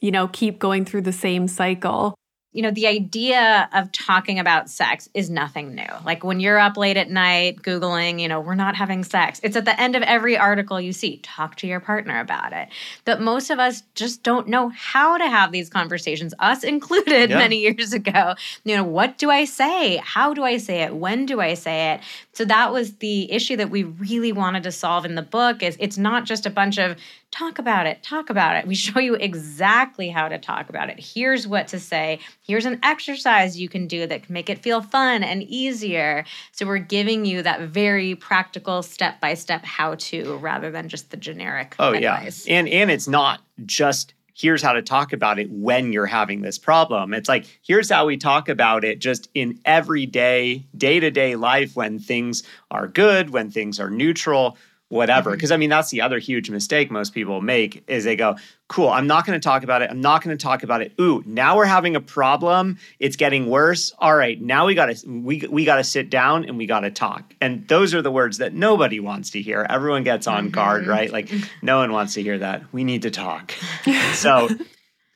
[0.00, 2.14] you know, keep going through the same cycle.
[2.54, 5.84] You know, the idea of talking about sex is nothing new.
[6.06, 9.56] Like when you're up late at night Googling, you know, we're not having sex, it's
[9.56, 12.68] at the end of every article you see talk to your partner about it.
[13.04, 17.38] But most of us just don't know how to have these conversations, us included Yeah.
[17.38, 18.34] many years ago.
[18.64, 19.96] You know, what do I say?
[19.96, 20.94] How do I say it?
[20.94, 22.00] When do I say it?
[22.34, 25.76] So that was the issue that we really wanted to solve in the book is
[25.78, 26.96] it's not just a bunch of
[27.30, 28.66] talk about it, talk about it.
[28.66, 30.98] We show you exactly how to talk about it.
[30.98, 32.18] Here's what to say.
[32.42, 36.24] Here's an exercise you can do that can make it feel fun and easier.
[36.52, 41.10] So we're giving you that very practical step by step how to rather than just
[41.10, 42.46] the generic Oh advice.
[42.46, 42.58] yeah.
[42.58, 46.58] And and it's not just here's how to talk about it when you're having this
[46.58, 47.14] problem.
[47.14, 52.42] It's like here's how we talk about it just in everyday day-to-day life when things
[52.70, 54.56] are good, when things are neutral,
[54.88, 55.30] whatever.
[55.30, 55.36] Mm-hmm.
[55.36, 58.36] Because I mean that's the other huge mistake most people make is they go,
[58.68, 59.90] "Cool, I'm not going to talk about it.
[59.90, 60.92] I'm not going to talk about it.
[61.00, 62.78] Ooh, now we're having a problem.
[62.98, 63.92] It's getting worse.
[63.98, 66.80] All right, now we got to we we got to sit down and we got
[66.80, 69.66] to talk." And those are the words that nobody wants to hear.
[69.68, 70.90] Everyone gets on guard, Mm-hmm.
[70.90, 71.12] right?
[71.12, 71.30] Like
[71.62, 72.62] no one wants to hear that.
[72.72, 73.52] We need to talk.
[74.12, 74.48] so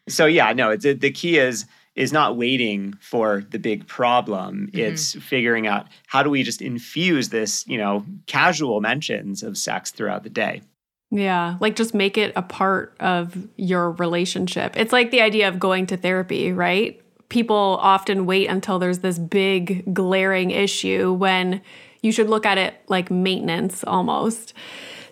[0.09, 1.67] so yeah, no, it's the key is
[1.99, 4.69] is not waiting for the big problem.
[4.69, 4.79] Mm-hmm.
[4.79, 9.91] It's figuring out how do we just infuse this, you know, casual mentions of sex
[9.91, 10.63] throughout the day.
[11.11, 14.77] Yeah, like just make it a part of your relationship.
[14.77, 17.03] It's like the idea of going to therapy, right?
[17.31, 21.63] People often wait until there's this big glaring issue when
[22.01, 24.55] you should look at it like maintenance almost.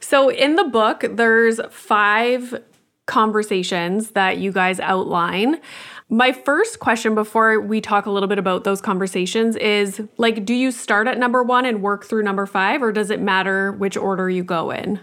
[0.01, 2.63] So in the book, there's five
[3.07, 5.61] conversations that you guys outline.
[6.09, 10.55] My first question before we talk a little bit about those conversations is like, do
[10.55, 13.97] you start at number one and work through number five, or does it matter which
[13.97, 15.01] order you go in?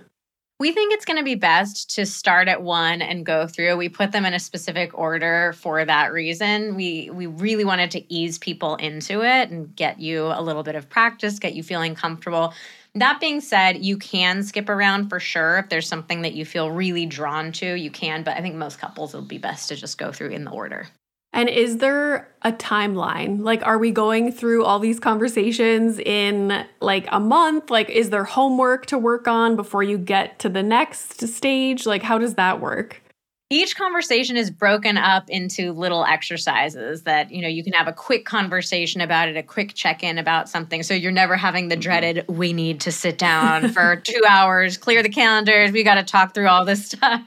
[0.60, 3.76] We think it's going to be best to start at one and go through.
[3.76, 6.76] We put them in a specific order for that reason.
[6.76, 10.76] We we really wanted to ease people into it and get you a little bit
[10.76, 12.54] of practice, get you feeling comfortable.
[12.96, 16.70] That being said, you can skip around for sure if there's something that you feel
[16.70, 19.98] really drawn to, you can, but I think most couples it'll be best to just
[19.98, 20.88] go through in the order.
[21.36, 23.42] And is there a timeline?
[23.42, 27.72] Like, are we going through all these conversations in like a month?
[27.72, 31.88] Like, is there homework to work on before you get to the next stage?
[31.88, 33.03] Like, how does that work?
[33.54, 37.94] Each conversation is broken up into little exercises that you know you can have a
[37.94, 40.82] quick conversation about it a quick check-in about something.
[40.82, 41.82] So you're never having the mm-hmm.
[41.82, 46.04] dreaded we need to sit down for two hours clear the calendars we got to
[46.04, 47.22] talk through all this stuff.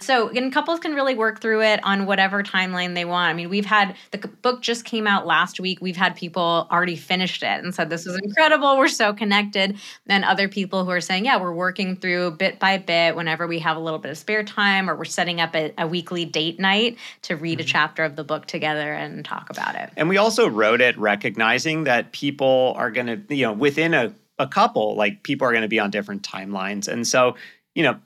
[0.00, 3.30] So and couples can really work through it on whatever timeline they want.
[3.30, 5.80] I mean we've had the book just came out last week.
[5.80, 8.78] We've had people already finished it and said this is incredible.
[8.78, 9.78] We're so connected.
[10.06, 13.58] And other people who are saying yeah we're working through bit by bit whenever we
[13.58, 16.60] have a little bit of spare time or we're setting up a, a weekly date
[16.60, 17.68] night to read a mm-hmm.
[17.68, 19.90] chapter of the book together and talk about it.
[19.96, 24.14] And we also wrote it recognizing that people are going to, you know, within a,
[24.38, 26.88] a couple, like people are going to be on different timelines.
[26.88, 27.36] And so,
[27.74, 27.98] you know,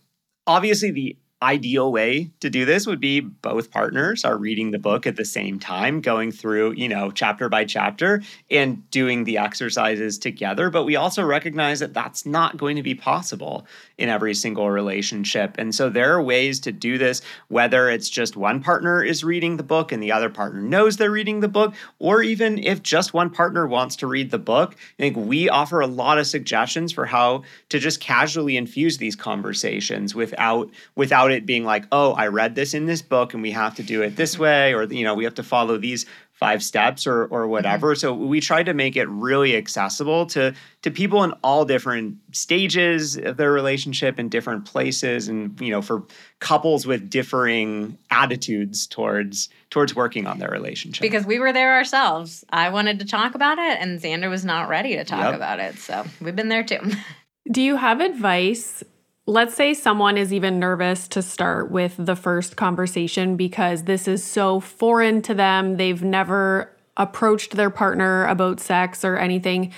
[0.46, 5.06] obviously the ideal way to do this would be both partners are reading the book
[5.06, 10.18] at the same time, going through, you know, chapter by chapter and doing the exercises
[10.18, 10.68] together.
[10.68, 15.54] But we also recognize that that's not going to be possible in every single relationship.
[15.58, 19.56] And so there are ways to do this, whether it's just one partner is reading
[19.56, 23.14] the book and the other partner knows they're reading the book, or even if just
[23.14, 24.74] one partner wants to read the book.
[24.98, 29.16] I think we offer a lot of suggestions for how to just casually infuse these
[29.16, 33.50] conversations without without it being like, oh, I read this in this book and we
[33.52, 36.06] have to do it this way, or you know, we have to follow these
[36.40, 37.50] five steps or or mm-hmm.
[37.50, 37.94] whatever.
[37.94, 43.16] So we tried to make it really accessible to to people in all different stages
[43.18, 46.02] of their relationship in different places and you know for
[46.38, 51.02] couples with differing attitudes towards towards working on their relationship.
[51.02, 52.44] Because we were there ourselves.
[52.50, 55.34] I wanted to talk about it, and Xander was not ready to talk Yep.
[55.34, 55.76] about it.
[55.78, 56.80] So we've been there too.
[57.50, 58.82] Do you have advice?
[59.30, 64.24] Let's say someone is even nervous to start with the first conversation because this is
[64.24, 65.76] so foreign to them.
[65.76, 69.72] They've never approached their partner about sex or anything.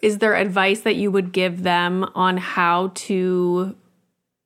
[0.00, 3.76] Is there advice that you would give them on how to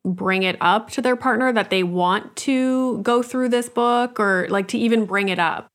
[0.04, 4.48] bring it up to their partner that they want to go through this book or
[4.50, 5.69] like to even bring it up?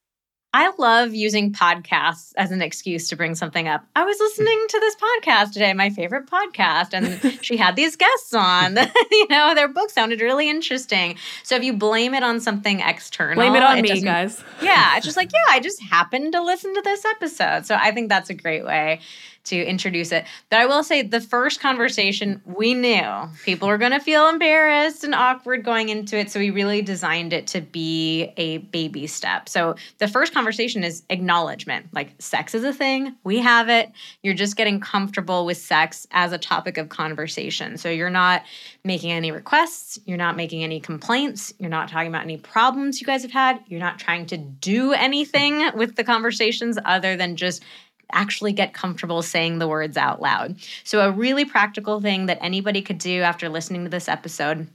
[0.57, 3.85] I love using podcasts as an excuse to bring something up.
[3.93, 8.33] I was listening to this podcast today, my favorite podcast, and she had these guests
[8.33, 8.77] on.
[9.11, 11.17] you know, their book sounded really interesting.
[11.43, 14.41] So if you blame it on something external, Blame it on it me, guys.
[14.61, 17.65] yeah, it's just like, yeah, I just happened to listen to this episode.
[17.65, 19.01] So I think that's a great way
[19.45, 20.25] to introduce it.
[20.49, 25.03] But I will say the first conversation, we knew people were going to feel embarrassed
[25.03, 26.31] and awkward going into it.
[26.31, 29.47] So we really designed it to be a baby step.
[29.49, 33.91] So the first conversation is acknowledgement like, sex is a thing, we have it.
[34.23, 37.77] You're just getting comfortable with sex as a topic of conversation.
[37.77, 38.43] So you're not
[38.83, 43.07] making any requests, you're not making any complaints, you're not talking about any problems you
[43.07, 47.63] guys have had, you're not trying to do anything with the conversations other than just
[48.11, 50.57] actually get comfortable saying the words out loud.
[50.83, 54.67] So, a really practical thing that anybody could do after listening to this episode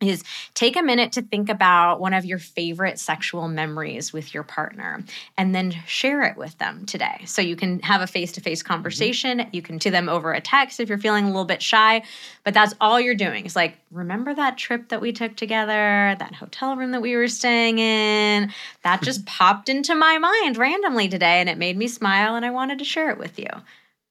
[0.00, 0.24] is
[0.54, 5.04] take a minute to think about one of your favorite sexual memories with your partner
[5.36, 7.22] and then share it with them today.
[7.26, 9.46] So you can have a face to face conversation.
[9.52, 12.02] You can to them over a text if you're feeling a little bit shy,
[12.44, 13.44] but that's all you're doing.
[13.44, 17.28] It's like, remember that trip that we took together, that hotel room that we were
[17.28, 18.52] staying in?
[18.84, 22.50] That just popped into my mind randomly today and it made me smile and I
[22.50, 23.48] wanted to share it with you.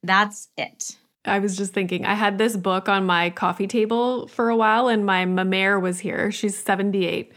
[0.03, 0.95] That's it.
[1.29, 4.87] I was just thinking, I had this book on my coffee table for a while,
[4.87, 6.31] and my mamere was here.
[6.31, 7.31] She's 78.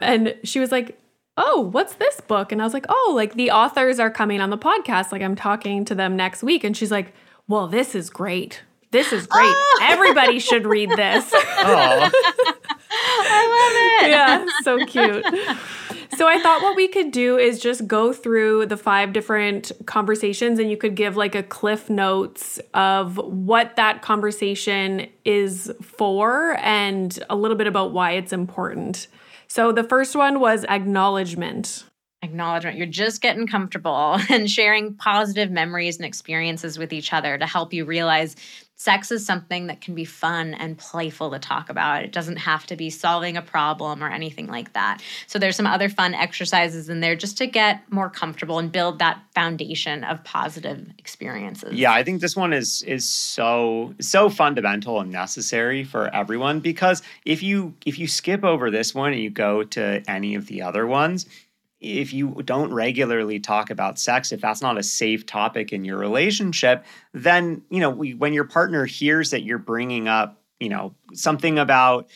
[0.00, 0.98] And she was like,
[1.40, 2.50] Oh, what's this book?
[2.50, 5.12] And I was like, Oh, like the authors are coming on the podcast.
[5.12, 6.64] Like I'm talking to them next week.
[6.64, 7.14] And she's like,
[7.46, 8.62] Well, this is great.
[8.90, 9.54] This is great.
[9.80, 9.80] Oh.
[9.82, 11.30] Everybody should read this.
[11.32, 12.10] Oh,
[12.90, 14.10] I love it.
[14.10, 15.24] yeah, so cute.
[16.18, 20.58] So I thought what we could do is just go through the five different conversations
[20.58, 27.16] and you could give like a cliff notes of what that conversation is for and
[27.30, 29.06] a little bit about why it's important.
[29.46, 31.84] So the first one was acknowledgement.
[32.20, 32.78] acknowledgement.
[32.78, 37.72] You're just getting comfortable and sharing positive memories and experiences with each other to help
[37.72, 38.34] you realize
[38.78, 42.04] sex is something that can be fun and playful to talk about.
[42.04, 45.02] It doesn't have to be solving a problem or anything like that.
[45.26, 49.00] So there's some other fun exercises in there just to get more comfortable and build
[49.00, 51.74] that foundation of positive experiences.
[51.74, 57.02] yeah, I think this one is is so so fundamental and necessary for everyone because
[57.24, 60.62] if you if you skip over this one and you go to any of the
[60.62, 61.26] other ones,
[61.80, 65.96] if you don't regularly talk about sex, if that's not a safe topic in your
[65.96, 70.94] relationship, then you know we, when your partner hears that you're bringing up, you know,
[71.14, 72.08] something about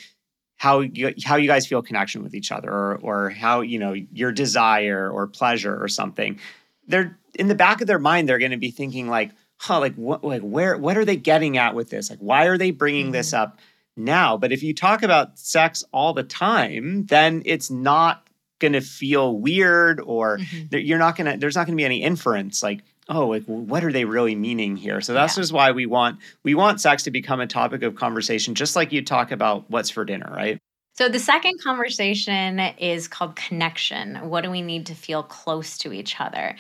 [0.57, 3.93] how you how you guys feel connection with each other, or or how you know
[3.93, 6.41] your desire or pleasure or something,
[6.89, 9.95] they're in the back of their mind they're going to be thinking like, huh, like
[9.95, 12.11] what, like where what are they getting at with this?
[12.11, 13.43] Like why are they bringing this mm-hmm.
[13.43, 13.59] up
[13.97, 14.37] now?
[14.37, 18.27] But if you talk about sex all the time, then it's not
[18.63, 20.87] going to feel weird or Mhm.
[20.87, 23.85] you're not going to there's not going to be any inference like oh like what
[23.85, 25.43] are they really meaning here so that's Yeah.
[25.43, 28.93] just why we want we want sex to become a topic of conversation just like
[28.93, 30.59] you talk about what's for dinner right
[30.95, 34.17] So the second conversation is called connection.
[34.29, 36.55] What do we need to feel close to each other?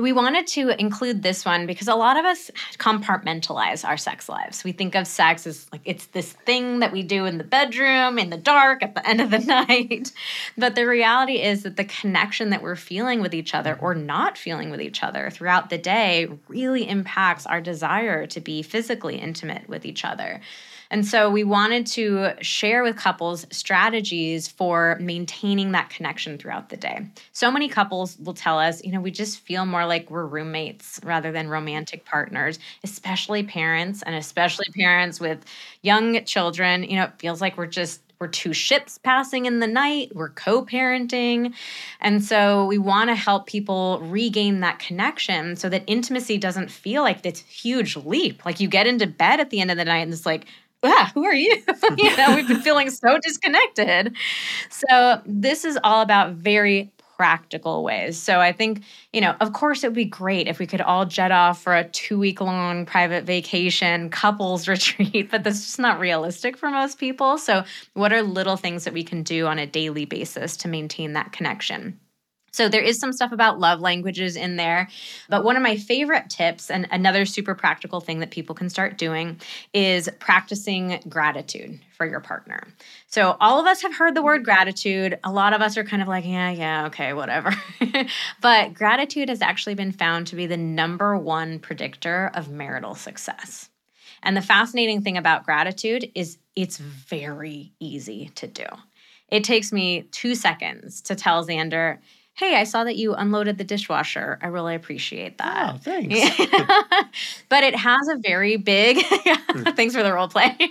[0.00, 4.64] We wanted to include this one because a lot of us compartmentalize our sex lives.
[4.64, 8.18] We think of sex as like it's this thing that we do in the bedroom,
[8.18, 10.12] in the dark, at the end of the night.
[10.56, 14.38] But the reality is that the connection that we're feeling with each other or not
[14.38, 19.68] feeling with each other throughout the day really impacts our desire to be physically intimate
[19.68, 20.40] with each other.
[20.90, 26.76] And so we wanted to share with couples strategies for maintaining that connection throughout the
[26.76, 27.06] day.
[27.32, 31.00] So many couples will tell us, you know, we just feel more like we're roommates
[31.04, 35.44] rather than romantic partners, especially parents and especially parents with
[35.82, 36.82] young children.
[36.82, 40.28] You know, it feels like we're just we're two ships passing in the night, we're
[40.28, 41.54] co-parenting.
[42.00, 47.02] And so we want to help people regain that connection so that intimacy doesn't feel
[47.02, 48.44] like this huge leap.
[48.44, 50.44] Like you get into bed at the end of the night and it's like,
[50.82, 51.62] ah, who are you?
[51.98, 54.14] you know, we've been feeling so disconnected.
[54.70, 58.18] So this is all about very practical ways.
[58.18, 61.04] So I think, you know, of course it would be great if we could all
[61.04, 66.56] jet off for a 2-week long private vacation, couples retreat, but that's just not realistic
[66.56, 67.36] for most people.
[67.36, 71.12] So what are little things that we can do on a daily basis to maintain
[71.12, 72.00] that connection?
[72.52, 74.88] So there is some stuff about love languages in there,
[75.28, 78.98] but one of my favorite tips and another super practical thing that people can start
[78.98, 79.40] doing
[79.72, 82.66] is practicing gratitude for your partner.
[83.08, 85.18] So all of us have heard the word gratitude.
[85.22, 87.54] A lot of us are kind of like, yeah, yeah, okay, whatever.
[88.40, 93.68] but gratitude has actually been found to be the number one predictor of marital success.
[94.22, 98.66] And the fascinating thing about gratitude is it's very easy to do.
[99.28, 101.98] It takes me 2 seconds to tell Xander,
[102.40, 104.38] hey, I saw that you unloaded the dishwasher.
[104.40, 105.74] I really appreciate that.
[105.74, 106.18] Oh, thanks.
[107.50, 109.62] but it has a very big, hmm.
[109.76, 110.56] thanks for the role play.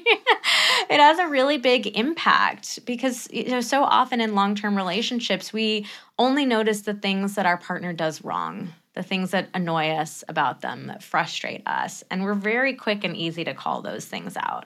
[0.89, 5.85] it has a really big impact because you know so often in long-term relationships we
[6.17, 10.61] only notice the things that our partner does wrong the things that annoy us about
[10.61, 14.65] them that frustrate us and we're very quick and easy to call those things out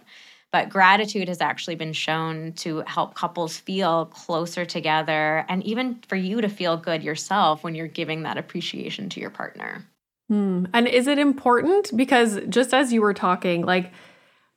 [0.53, 6.15] but gratitude has actually been shown to help couples feel closer together and even for
[6.15, 9.83] you to feel good yourself when you're giving that appreciation to your partner.
[10.29, 10.65] Hmm.
[10.71, 11.91] And is it important?
[11.97, 13.91] Because just as you were talking, like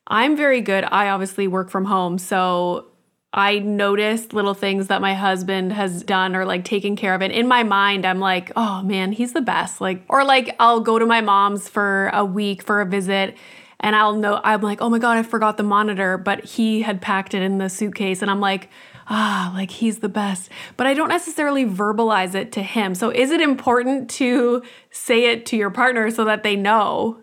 [0.07, 0.85] I'm very good.
[0.85, 2.19] I obviously work from home.
[2.19, 2.89] So
[3.33, 7.23] I notice little things that my husband has done or like taken care of.
[7.23, 9.81] And in my mind, I'm like, oh man, he's the best.
[9.81, 13.35] Like, or like I'll go to my mom's for a week for a visit
[13.81, 17.01] and I'll know I'm like, oh my God, I forgot the monitor, but he had
[17.01, 18.23] packed it in the suitcase.
[18.23, 18.71] And I'm like,
[19.09, 20.51] ah, like he's the best.
[20.77, 22.95] But I don't necessarily verbalize it to him.
[22.95, 27.23] So is it important to say it to your partner so that they know?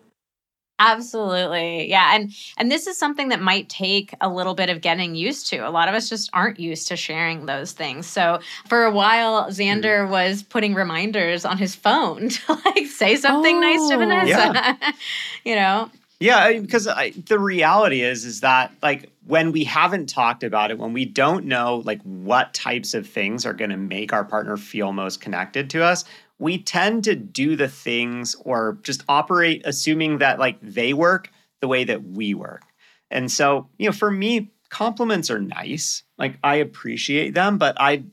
[0.80, 1.88] Absolutely.
[1.88, 2.16] Yeah.
[2.16, 5.58] And and this is something that might take a little bit of getting used to.
[5.58, 8.08] A lot of us just aren't used to sharing those things.
[8.08, 10.10] So for a while Xander mm.
[10.10, 14.00] was putting reminders on his phone to like say something oh, nice to oh.
[14.00, 14.28] Vanessa.
[14.28, 14.92] Yeah.
[15.46, 15.90] you know.
[16.20, 20.78] Yeah, because I, the reality is is that like when we haven't talked about it,
[20.80, 24.56] when we don't know like what types of things are going to make our partner
[24.58, 26.06] feel most connected to us,
[26.40, 31.30] we tend to do the things or just operate assuming that like they work
[31.62, 32.64] the way that we work.
[33.12, 36.04] And so, you know, for me, compliments are nice.
[36.18, 38.04] Like I appreciate them, but I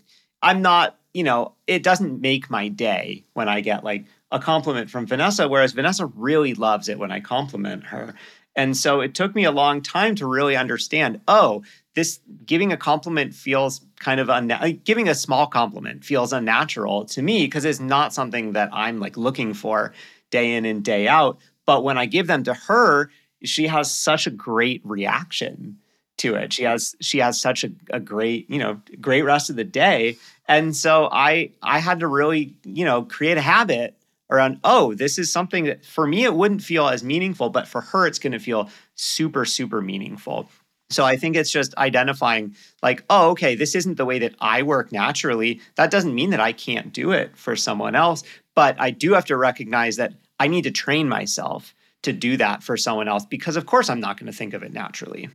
[0.42, 4.90] I'm not, you know, it doesn't make my day when I get like a compliment
[4.90, 8.14] from Vanessa, whereas Vanessa really loves it when I compliment her.
[8.56, 11.62] And so it took me a long time to really understand oh,
[11.94, 14.72] this giving a compliment feels kind of unnatural.
[14.84, 19.16] Giving a small compliment feels unnatural to me because it's not something that I'm like
[19.16, 19.92] looking for
[20.30, 21.38] day in and day out.
[21.66, 23.10] But when I give them to her,
[23.42, 25.78] she has such a great reaction
[26.18, 26.52] to it.
[26.52, 30.16] She has she has such a, a great, you know, great rest of the day.
[30.46, 33.96] And so I I had to really, you know, create a habit
[34.30, 37.80] around, oh, this is something that for me it wouldn't feel as meaningful, but for
[37.80, 40.48] her it's going to feel super, super meaningful.
[40.90, 44.62] So I think it's just identifying like, oh, okay, this isn't the way that I
[44.62, 45.60] work naturally.
[45.76, 48.24] That doesn't mean that I can't do it for someone else,
[48.56, 52.62] but I do have to recognize that I need to train myself to do that
[52.62, 55.28] for someone else because of course I'm not going to think of it naturally.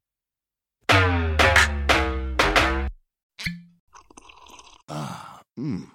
[4.88, 5.95] Ah, mmm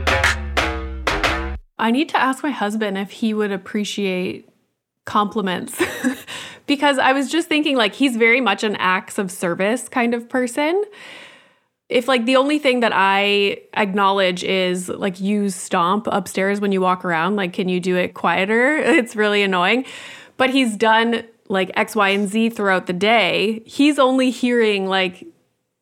[1.81, 4.47] I need to ask my husband if he would appreciate
[5.05, 5.81] compliments
[6.67, 10.29] because I was just thinking like he's very much an acts of service kind of
[10.29, 10.83] person.
[11.89, 16.81] If like the only thing that I acknowledge is like you stomp upstairs when you
[16.81, 18.77] walk around, like can you do it quieter?
[19.01, 19.85] It's really annoying.
[20.37, 23.63] But he's done like X, Y, and Z throughout the day.
[23.65, 25.25] He's only hearing like,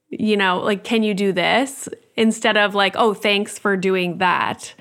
[0.08, 1.90] you know, like, can you do this?
[2.16, 4.74] Instead of like, oh, thanks for doing that.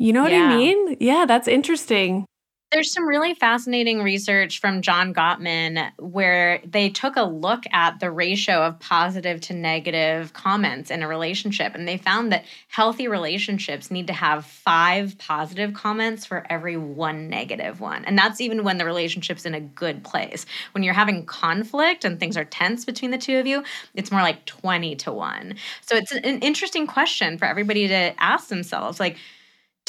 [0.00, 0.44] You know what yeah.
[0.44, 0.96] I mean?
[0.98, 2.24] Yeah, that's interesting.
[2.72, 8.10] There's some really fascinating research from John Gottman where they took a look at the
[8.10, 11.74] ratio of positive to negative comments in a relationship.
[11.74, 17.28] And they found that healthy relationships need to have five positive comments for every one
[17.28, 18.06] negative one.
[18.06, 20.46] And that's even when the relationship's in a good place.
[20.72, 24.22] When you're having conflict and things are tense between the two of you, it's more
[24.22, 25.56] like 20 to 1.
[25.82, 28.98] So it's an interesting question for everybody to ask themselves.
[28.98, 29.18] Like,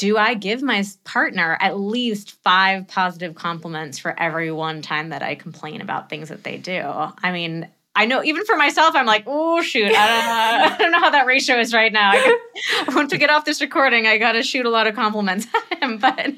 [0.02, 5.22] do I give my partner at least five positive compliments for every one time that
[5.22, 6.82] I complain about things that they do?
[6.82, 10.76] I mean, I know even for myself, I'm like, oh shoot, I don't, know, I
[10.76, 12.10] don't know how that ratio is right now.
[12.10, 12.38] I,
[12.84, 14.08] got, want to get off this recording.
[14.08, 16.18] I got to shoot a lot of compliments at him, but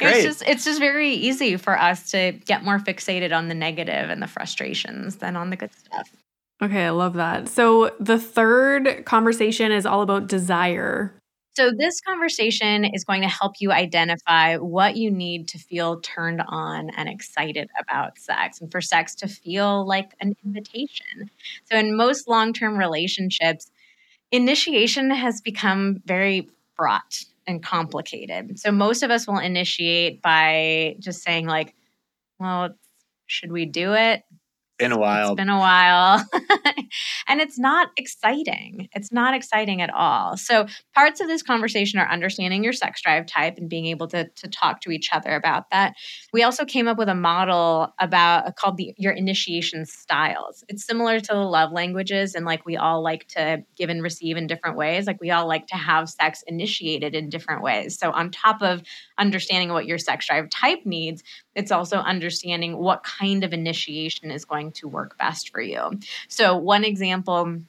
[0.00, 4.10] it's just it's just very easy for us to get more fixated on the negative
[4.10, 6.10] and the frustrations than on the good stuff.
[6.60, 7.48] Okay, I love that.
[7.48, 11.14] So the third conversation is all about desire.
[11.56, 16.42] So, this conversation is going to help you identify what you need to feel turned
[16.48, 21.30] on and excited about sex, and for sex to feel like an invitation.
[21.70, 23.70] So, in most long term relationships,
[24.32, 28.58] initiation has become very fraught and complicated.
[28.58, 31.74] So most of us will initiate by just saying like,
[32.40, 32.70] well,
[33.26, 34.24] should we do it?
[34.78, 35.28] Been a while.
[35.28, 36.24] It's been a while.
[37.28, 38.88] and it's not exciting.
[38.92, 40.36] It's not exciting at all.
[40.36, 44.28] So, parts of this conversation are understanding your sex drive type and being able to,
[44.28, 45.94] to talk to each other about that.
[46.32, 50.64] We also came up with a model about uh, called the your initiation styles.
[50.68, 54.36] It's similar to the love languages and like we all like to give and receive
[54.36, 55.06] in different ways.
[55.06, 57.96] Like we all like to have sex initiated in different ways.
[57.96, 58.82] So, on top of
[59.18, 61.22] understanding what your sex drive type needs,
[61.54, 65.98] it's also understanding what kind of initiation is going to work best for you.
[66.28, 67.60] So, one example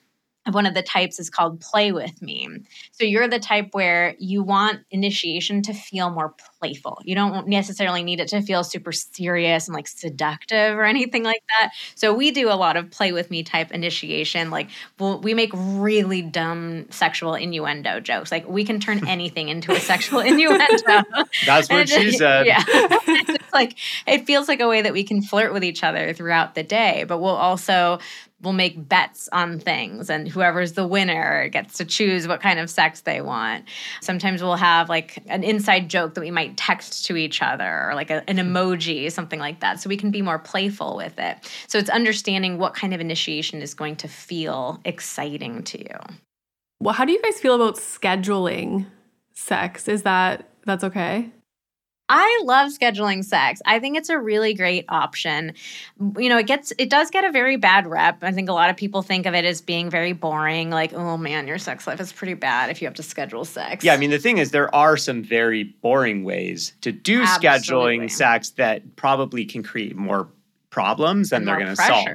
[0.51, 2.47] one of the types is called play with me.
[2.91, 7.01] So you're the type where you want initiation to feel more playful.
[7.03, 11.41] You don't necessarily need it to feel super serious and like seductive or anything like
[11.49, 11.71] that.
[11.95, 14.51] So we do a lot of play with me type initiation.
[14.51, 14.69] Like
[14.99, 18.31] we'll, we make really dumb sexual innuendo jokes.
[18.31, 20.65] Like we can turn anything into a sexual innuendo.
[21.45, 22.45] That's what she said.
[22.45, 22.63] Yeah.
[22.67, 26.53] it's like it feels like a way that we can flirt with each other throughout
[26.53, 27.99] the day, but we'll also
[28.41, 32.69] will make bets on things and whoever's the winner gets to choose what kind of
[32.69, 33.65] sex they want.
[34.01, 37.95] Sometimes we'll have like an inside joke that we might text to each other or
[37.95, 41.37] like a, an emoji something like that so we can be more playful with it.
[41.67, 45.97] So it's understanding what kind of initiation is going to feel exciting to you.
[46.79, 48.85] Well how do you guys feel about scheduling
[49.33, 49.87] sex?
[49.87, 51.31] Is that that's okay
[52.07, 53.61] I love scheduling sex.
[53.65, 55.53] I think it's a really great option.
[56.17, 58.23] You know, it gets it does get a very bad rep.
[58.23, 61.17] I think a lot of people think of it as being very boring, like, oh
[61.17, 63.83] man, your sex life is pretty bad if you have to schedule sex.
[63.83, 67.49] Yeah, I mean the thing is there are some very boring ways to do Absolutely.
[67.49, 70.27] scheduling sex that probably can create more
[70.75, 72.05] problems and they're going to solve.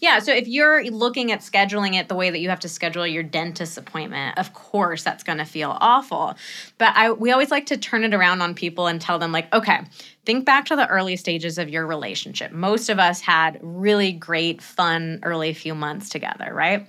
[0.00, 0.20] Yeah.
[0.20, 3.22] So if you're looking at scheduling it the way that you have to schedule your
[3.22, 6.34] dentist appointment, of course that's going to feel awful.
[6.78, 9.52] But I we always like to turn it around on people and tell them like,
[9.52, 9.80] okay,
[10.24, 12.52] think back to the early stages of your relationship.
[12.52, 16.88] Most of us had really great, fun early few months together, right?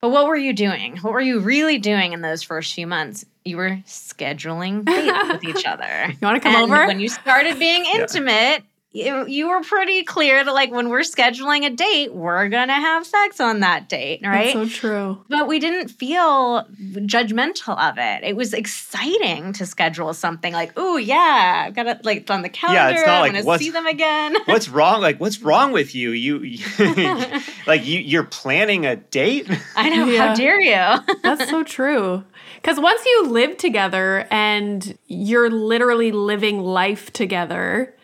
[0.00, 0.98] But what were you doing?
[0.98, 3.24] What were you really doing in those first few months?
[3.44, 6.06] You were scheduling dates with each other.
[6.08, 6.86] You want to come and over?
[6.86, 8.77] When you started being intimate, you,
[9.26, 13.40] you were pretty clear that like when we're scheduling a date, we're gonna have sex
[13.40, 14.54] on that date, right?
[14.54, 15.24] That's so true.
[15.28, 18.24] But we didn't feel judgmental of it.
[18.24, 22.48] It was exciting to schedule something like, oh yeah, I've got it like on the
[22.48, 22.80] calendar.
[22.80, 24.36] Yeah, it's not I'm like gonna see them again.
[24.46, 25.00] what's wrong?
[25.00, 26.10] Like, what's wrong with you?
[26.10, 26.60] You, you
[27.66, 29.48] like you you're planning a date?
[29.76, 30.06] I know.
[30.06, 30.28] Yeah.
[30.28, 31.16] How dare you?
[31.22, 32.24] That's so true.
[32.56, 37.94] Because once you live together and you're literally living life together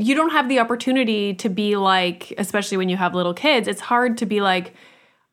[0.00, 3.80] you don't have the opportunity to be like, especially when you have little kids, it's
[3.80, 4.74] hard to be like,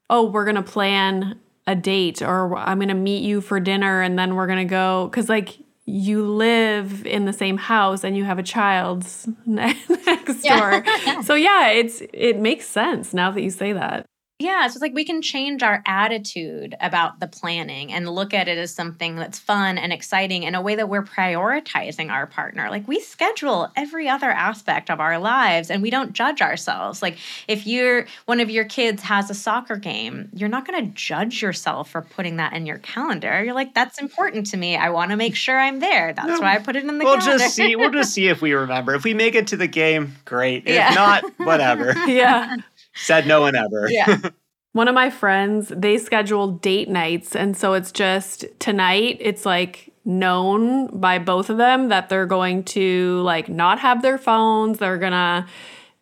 [0.09, 4.01] oh, we're going to plan a date or I'm going to meet you for dinner
[4.01, 5.09] and then we're going to go.
[5.13, 9.05] Cause like you live in the same house and you have a child
[9.45, 10.83] next door.
[11.23, 14.05] so yeah, it's, it makes sense now that you say that.
[14.39, 18.47] Yeah, so it's like we can change our attitude about the planning and look at
[18.47, 22.69] it as something that's fun and exciting in a way that we're prioritizing our partner.
[22.69, 27.01] Like we schedule every other aspect of our lives and we don't judge ourselves.
[27.01, 27.17] Like
[27.47, 31.41] if you're one of your kids has a soccer game, you're not going to judge
[31.41, 33.43] yourself for putting that in your calendar.
[33.43, 34.75] You're like that's important to me.
[34.75, 36.13] I want to make sure I'm there.
[36.13, 37.43] That's no, why I put it in the we'll calendar.
[37.43, 38.93] just see we'll just see if we remember.
[38.93, 40.67] If we make it to the game, great.
[40.67, 40.93] If yeah.
[40.93, 41.93] not, whatever.
[42.05, 42.57] yeah.
[42.97, 43.87] Said no one ever.
[43.89, 44.17] Yeah.
[44.73, 47.35] One of my friends, they schedule date nights.
[47.35, 52.63] And so it's just tonight, it's like known by both of them that they're going
[52.63, 54.77] to like not have their phones.
[54.77, 55.47] They're going to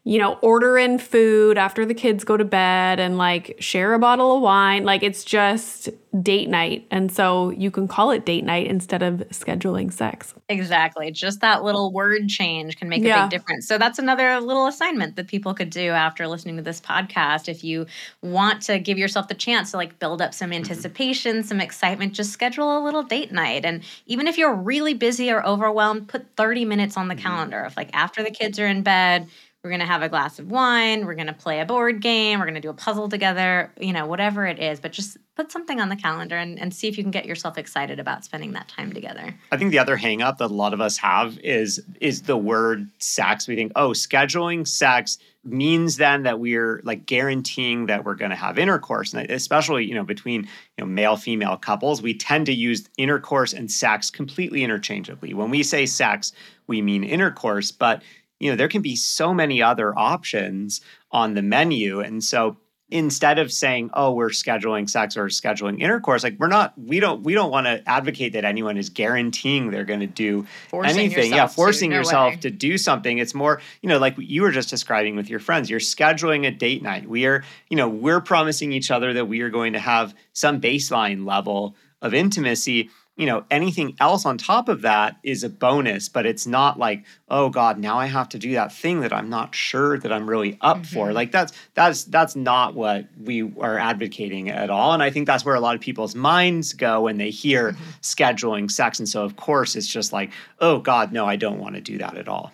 [0.07, 3.99] you know, order in food after the kids go to bed and like share a
[3.99, 4.83] bottle of wine.
[4.83, 5.89] Like it's just
[6.21, 6.85] date night.
[6.91, 10.35] And so you can call it date night instead of scheduling sex.
[10.47, 11.09] Exactly.
[11.09, 13.23] Just that little word change can make a yeah.
[13.25, 13.67] big difference.
[13.67, 17.49] So that's another little assignment that people could do after listening to this podcast.
[17.49, 17.87] If you
[18.21, 20.57] want to give yourself the chance to like build up some mm-hmm.
[20.57, 23.65] anticipation, some excitement, just schedule a little date night.
[23.65, 27.23] And even if you're really busy or overwhelmed, put 30 minutes on the mm-hmm.
[27.23, 27.63] calendar.
[27.63, 29.27] of like after the kids are in bed,
[29.65, 31.07] we're going to have a glass of wine.
[31.07, 32.37] We're going to play a board game.
[32.37, 34.79] We're going to do a puzzle together, you know, whatever it is.
[34.79, 37.57] But just put something on the calendar and, and see if you can get yourself
[37.57, 39.33] excited about spending that time together.
[39.51, 42.87] I think the other hangup that a lot of us have is is the word
[42.99, 43.47] sex.
[43.47, 48.37] We think, oh, scheduling sex means then that we're like guaranteeing that we're going to
[48.37, 50.49] have intercourse and especially you know between you
[50.79, 55.61] know male female couples we tend to use intercourse and sex completely interchangeably when we
[55.61, 56.33] say sex
[56.65, 58.01] we mean intercourse but
[58.39, 60.81] you know there can be so many other options
[61.11, 61.99] on the menu.
[62.01, 62.57] And so
[62.89, 67.23] instead of saying oh we're scheduling sex or scheduling intercourse like we're not we don't
[67.23, 71.31] we don't want to advocate that anyone is guaranteeing they're going to do Forcing anything.
[71.31, 72.39] Yeah to, forcing no yourself way.
[72.41, 73.17] to do something.
[73.17, 76.51] It's more you know like you were just describing with your friends you're scheduling a
[76.51, 77.09] date night.
[77.09, 80.61] We are you know we're promising each other that we are going to have some
[80.61, 86.09] baseline level of intimacy you know anything else on top of that is a bonus
[86.09, 89.29] but it's not like oh god now i have to do that thing that i'm
[89.29, 91.15] not sure that i'm really up for mm-hmm.
[91.15, 95.45] like that's that's that's not what we are advocating at all and i think that's
[95.45, 97.83] where a lot of people's minds go when they hear mm-hmm.
[98.01, 101.75] scheduling sex and so of course it's just like oh god no i don't want
[101.75, 102.51] to do that at all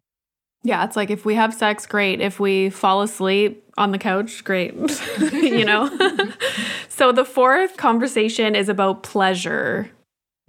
[0.64, 2.22] Yeah, it's like if we have sex, great.
[2.22, 4.76] If we fall asleep on the couch, great.
[5.34, 5.89] you know?
[6.88, 9.89] so the fourth conversation is about pleasure.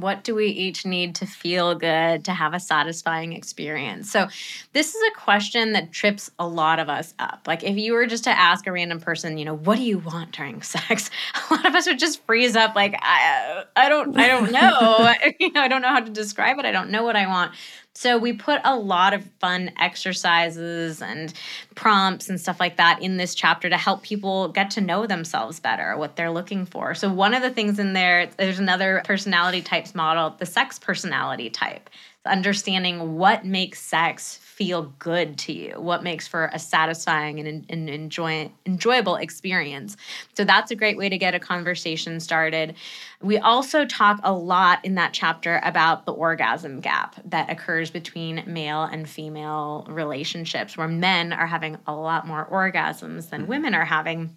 [0.03, 4.11] What do we each need to feel good to have a satisfying experience?
[4.11, 4.28] So,
[4.72, 7.42] this is a question that trips a lot of us up.
[7.46, 9.98] Like, if you were just to ask a random person, you know, what do you
[9.98, 11.11] want during sex?
[11.50, 15.14] A lot of us would just freeze up, like, I, I don't, I don't know.
[15.40, 16.64] you know, I don't know how to describe it.
[16.64, 17.53] I don't know what I want.
[17.95, 21.32] So we put a lot of fun exercises and
[21.74, 25.61] prompts and stuff like that in this chapter to help people get to know themselves
[25.61, 26.95] better, what they're looking for.
[26.95, 31.51] So one of the things in there, there's another personality types model, the sex personality
[31.51, 31.90] type.
[32.24, 37.88] Understanding what makes sex feel good to you, what makes for a satisfying and, and
[37.88, 39.96] enjoy, enjoyable experience.
[40.36, 42.74] So that's a great way to get a conversation started.
[43.22, 48.44] We also talk a lot in that chapter about the orgasm gap that occurs between
[48.46, 53.50] male and female relationships, where men are having a lot more orgasms than mm-hmm.
[53.50, 54.36] women are having.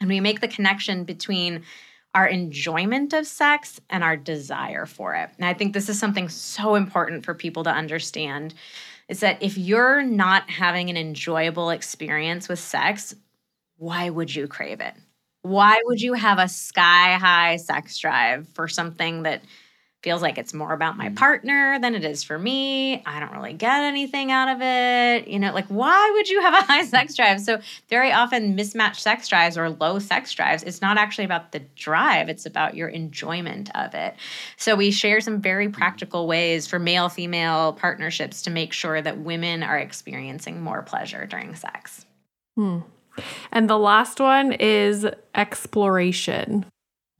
[0.00, 1.62] And we make the connection between
[2.14, 5.30] our enjoyment of sex and our desire for it.
[5.36, 8.54] And I think this is something so important for people to understand
[9.12, 13.14] is that if you're not having an enjoyable experience with sex,
[13.76, 14.94] why would you crave it?
[15.42, 19.42] Why would you have a sky high sex drive for something that
[20.02, 21.14] feels like it's more about my mm-hmm.
[21.14, 23.02] partner than it is for me?
[23.06, 25.28] I don't really get anything out of it.
[25.28, 27.40] You know, like why would you have a high sex drive?
[27.40, 31.60] So, very often mismatched sex drives or low sex drives, it's not actually about the
[31.76, 34.16] drive, it's about your enjoyment of it.
[34.56, 35.74] So, we share some very mm-hmm.
[35.74, 41.26] practical ways for male female partnerships to make sure that women are experiencing more pleasure
[41.26, 42.06] during sex.
[42.56, 42.80] Hmm.
[43.50, 46.64] And the last one is exploration.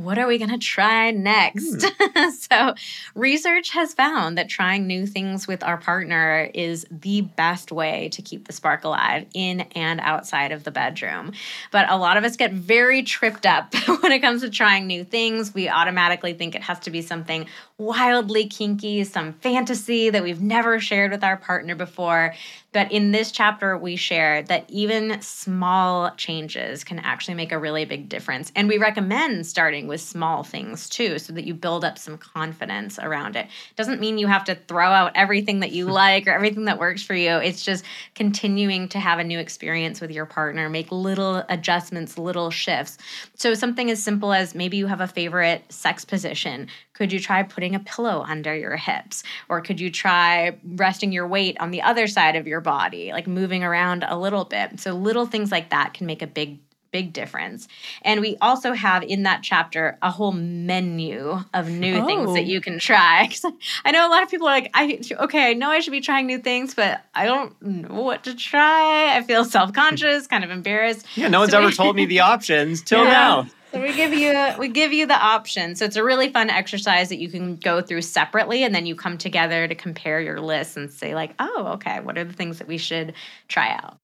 [0.02, 1.84] What are we going to try next?
[1.84, 2.30] Hmm.
[2.30, 2.74] so,
[3.14, 8.22] research has found that trying new things with our partner is the best way to
[8.22, 11.32] keep the spark alive in and outside of the bedroom.
[11.70, 15.04] But a lot of us get very tripped up when it comes to trying new
[15.04, 15.54] things.
[15.54, 17.46] We automatically think it has to be something
[17.78, 22.34] wildly kinky, some fantasy that we've never shared with our partner before.
[22.72, 27.84] But in this chapter, we share that even small changes can actually make a really
[27.84, 28.50] big difference.
[28.56, 32.98] And we recommend starting with small things too, so that you build up some confidence
[32.98, 33.46] around it.
[33.76, 37.02] Doesn't mean you have to throw out everything that you like or everything that works
[37.02, 37.36] for you.
[37.36, 42.50] It's just continuing to have a new experience with your partner, make little adjustments, little
[42.50, 42.96] shifts.
[43.34, 46.68] So, something as simple as maybe you have a favorite sex position.
[46.94, 49.22] Could you try putting a pillow under your hips?
[49.48, 53.26] Or could you try resting your weight on the other side of your body, like
[53.26, 54.78] moving around a little bit?
[54.78, 56.58] So, little things like that can make a big
[56.92, 57.68] big difference.
[58.02, 62.34] And we also have in that chapter a whole menu of new things Oh.
[62.34, 63.30] that you can try.
[63.86, 66.02] I know a lot of people are like, I okay, I know I should be
[66.02, 69.16] trying new things, but I don't know what to try.
[69.16, 71.06] I feel self-conscious, kind of embarrassed.
[71.14, 73.10] yeah no one's So ever told me the options till Yeah.
[73.10, 75.74] now So we give you we give you the option.
[75.74, 78.94] So it's a really fun exercise that you can go through separately and then you
[78.94, 82.58] come together to compare your lists and say like, "Oh, okay, what are the things
[82.58, 83.14] that we should
[83.48, 83.96] try out?"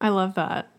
[0.00, 0.70] I love that.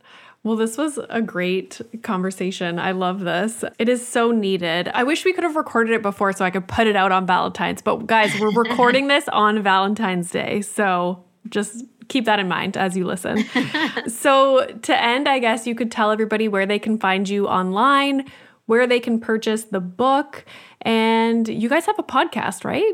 [0.43, 2.79] Well, this was a great conversation.
[2.79, 3.65] I love this.
[3.77, 4.87] It is so needed.
[4.93, 7.25] I wish we could have recorded it before so I could put it out on
[7.25, 7.81] Valentine's.
[7.81, 10.61] But guys, we're recording this on Valentine's Day.
[10.61, 13.45] So just keep that in mind as you listen.
[14.07, 18.25] so, to end, I guess you could tell everybody where they can find you online,
[18.65, 20.43] where they can purchase the book.
[20.81, 22.93] And you guys have a podcast, right?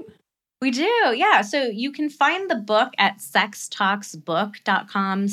[0.61, 1.41] We do, yeah.
[1.41, 5.25] So you can find the book at sextalksbook.com,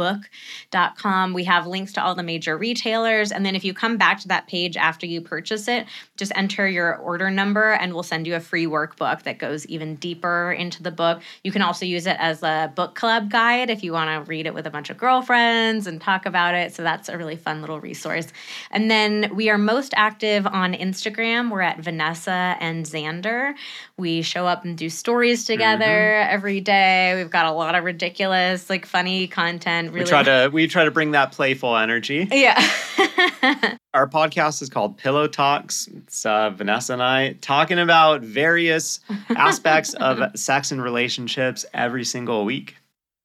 [0.00, 1.32] sextalksbook.com.
[1.32, 3.32] We have links to all the major retailers.
[3.32, 5.86] And then if you come back to that page after you purchase it,
[6.16, 9.96] just enter your order number and we'll send you a free workbook that goes even
[9.96, 11.22] deeper into the book.
[11.44, 14.46] You can also use it as a book club guide if you want to read
[14.46, 16.74] it with a bunch of girlfriends and talk about it.
[16.74, 18.28] So that's a really fun little resource.
[18.70, 21.50] And then we are most active on Instagram.
[21.50, 23.54] We're at Vanessa and Xander.
[23.96, 26.34] We show up and do stories together mm-hmm.
[26.34, 27.14] every day.
[27.16, 29.89] We've got a lot of ridiculous, like funny content.
[29.90, 32.28] Really, we try to we try to bring that playful energy.
[32.30, 32.60] Yeah.
[33.94, 35.88] Our podcast is called Pillow Talks.
[35.88, 42.44] It's uh, Vanessa and I talking about various aspects of sex and relationships every single
[42.44, 42.76] week.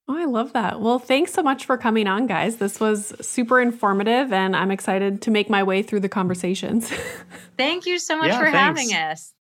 [0.07, 0.81] Oh, I love that.
[0.81, 2.57] Well, thanks so much for coming on, guys.
[2.57, 6.91] This was super informative, and I'm excited to make my way through the conversations.
[7.57, 8.57] Thank you so much yeah, for thanks.
[8.57, 9.33] having us.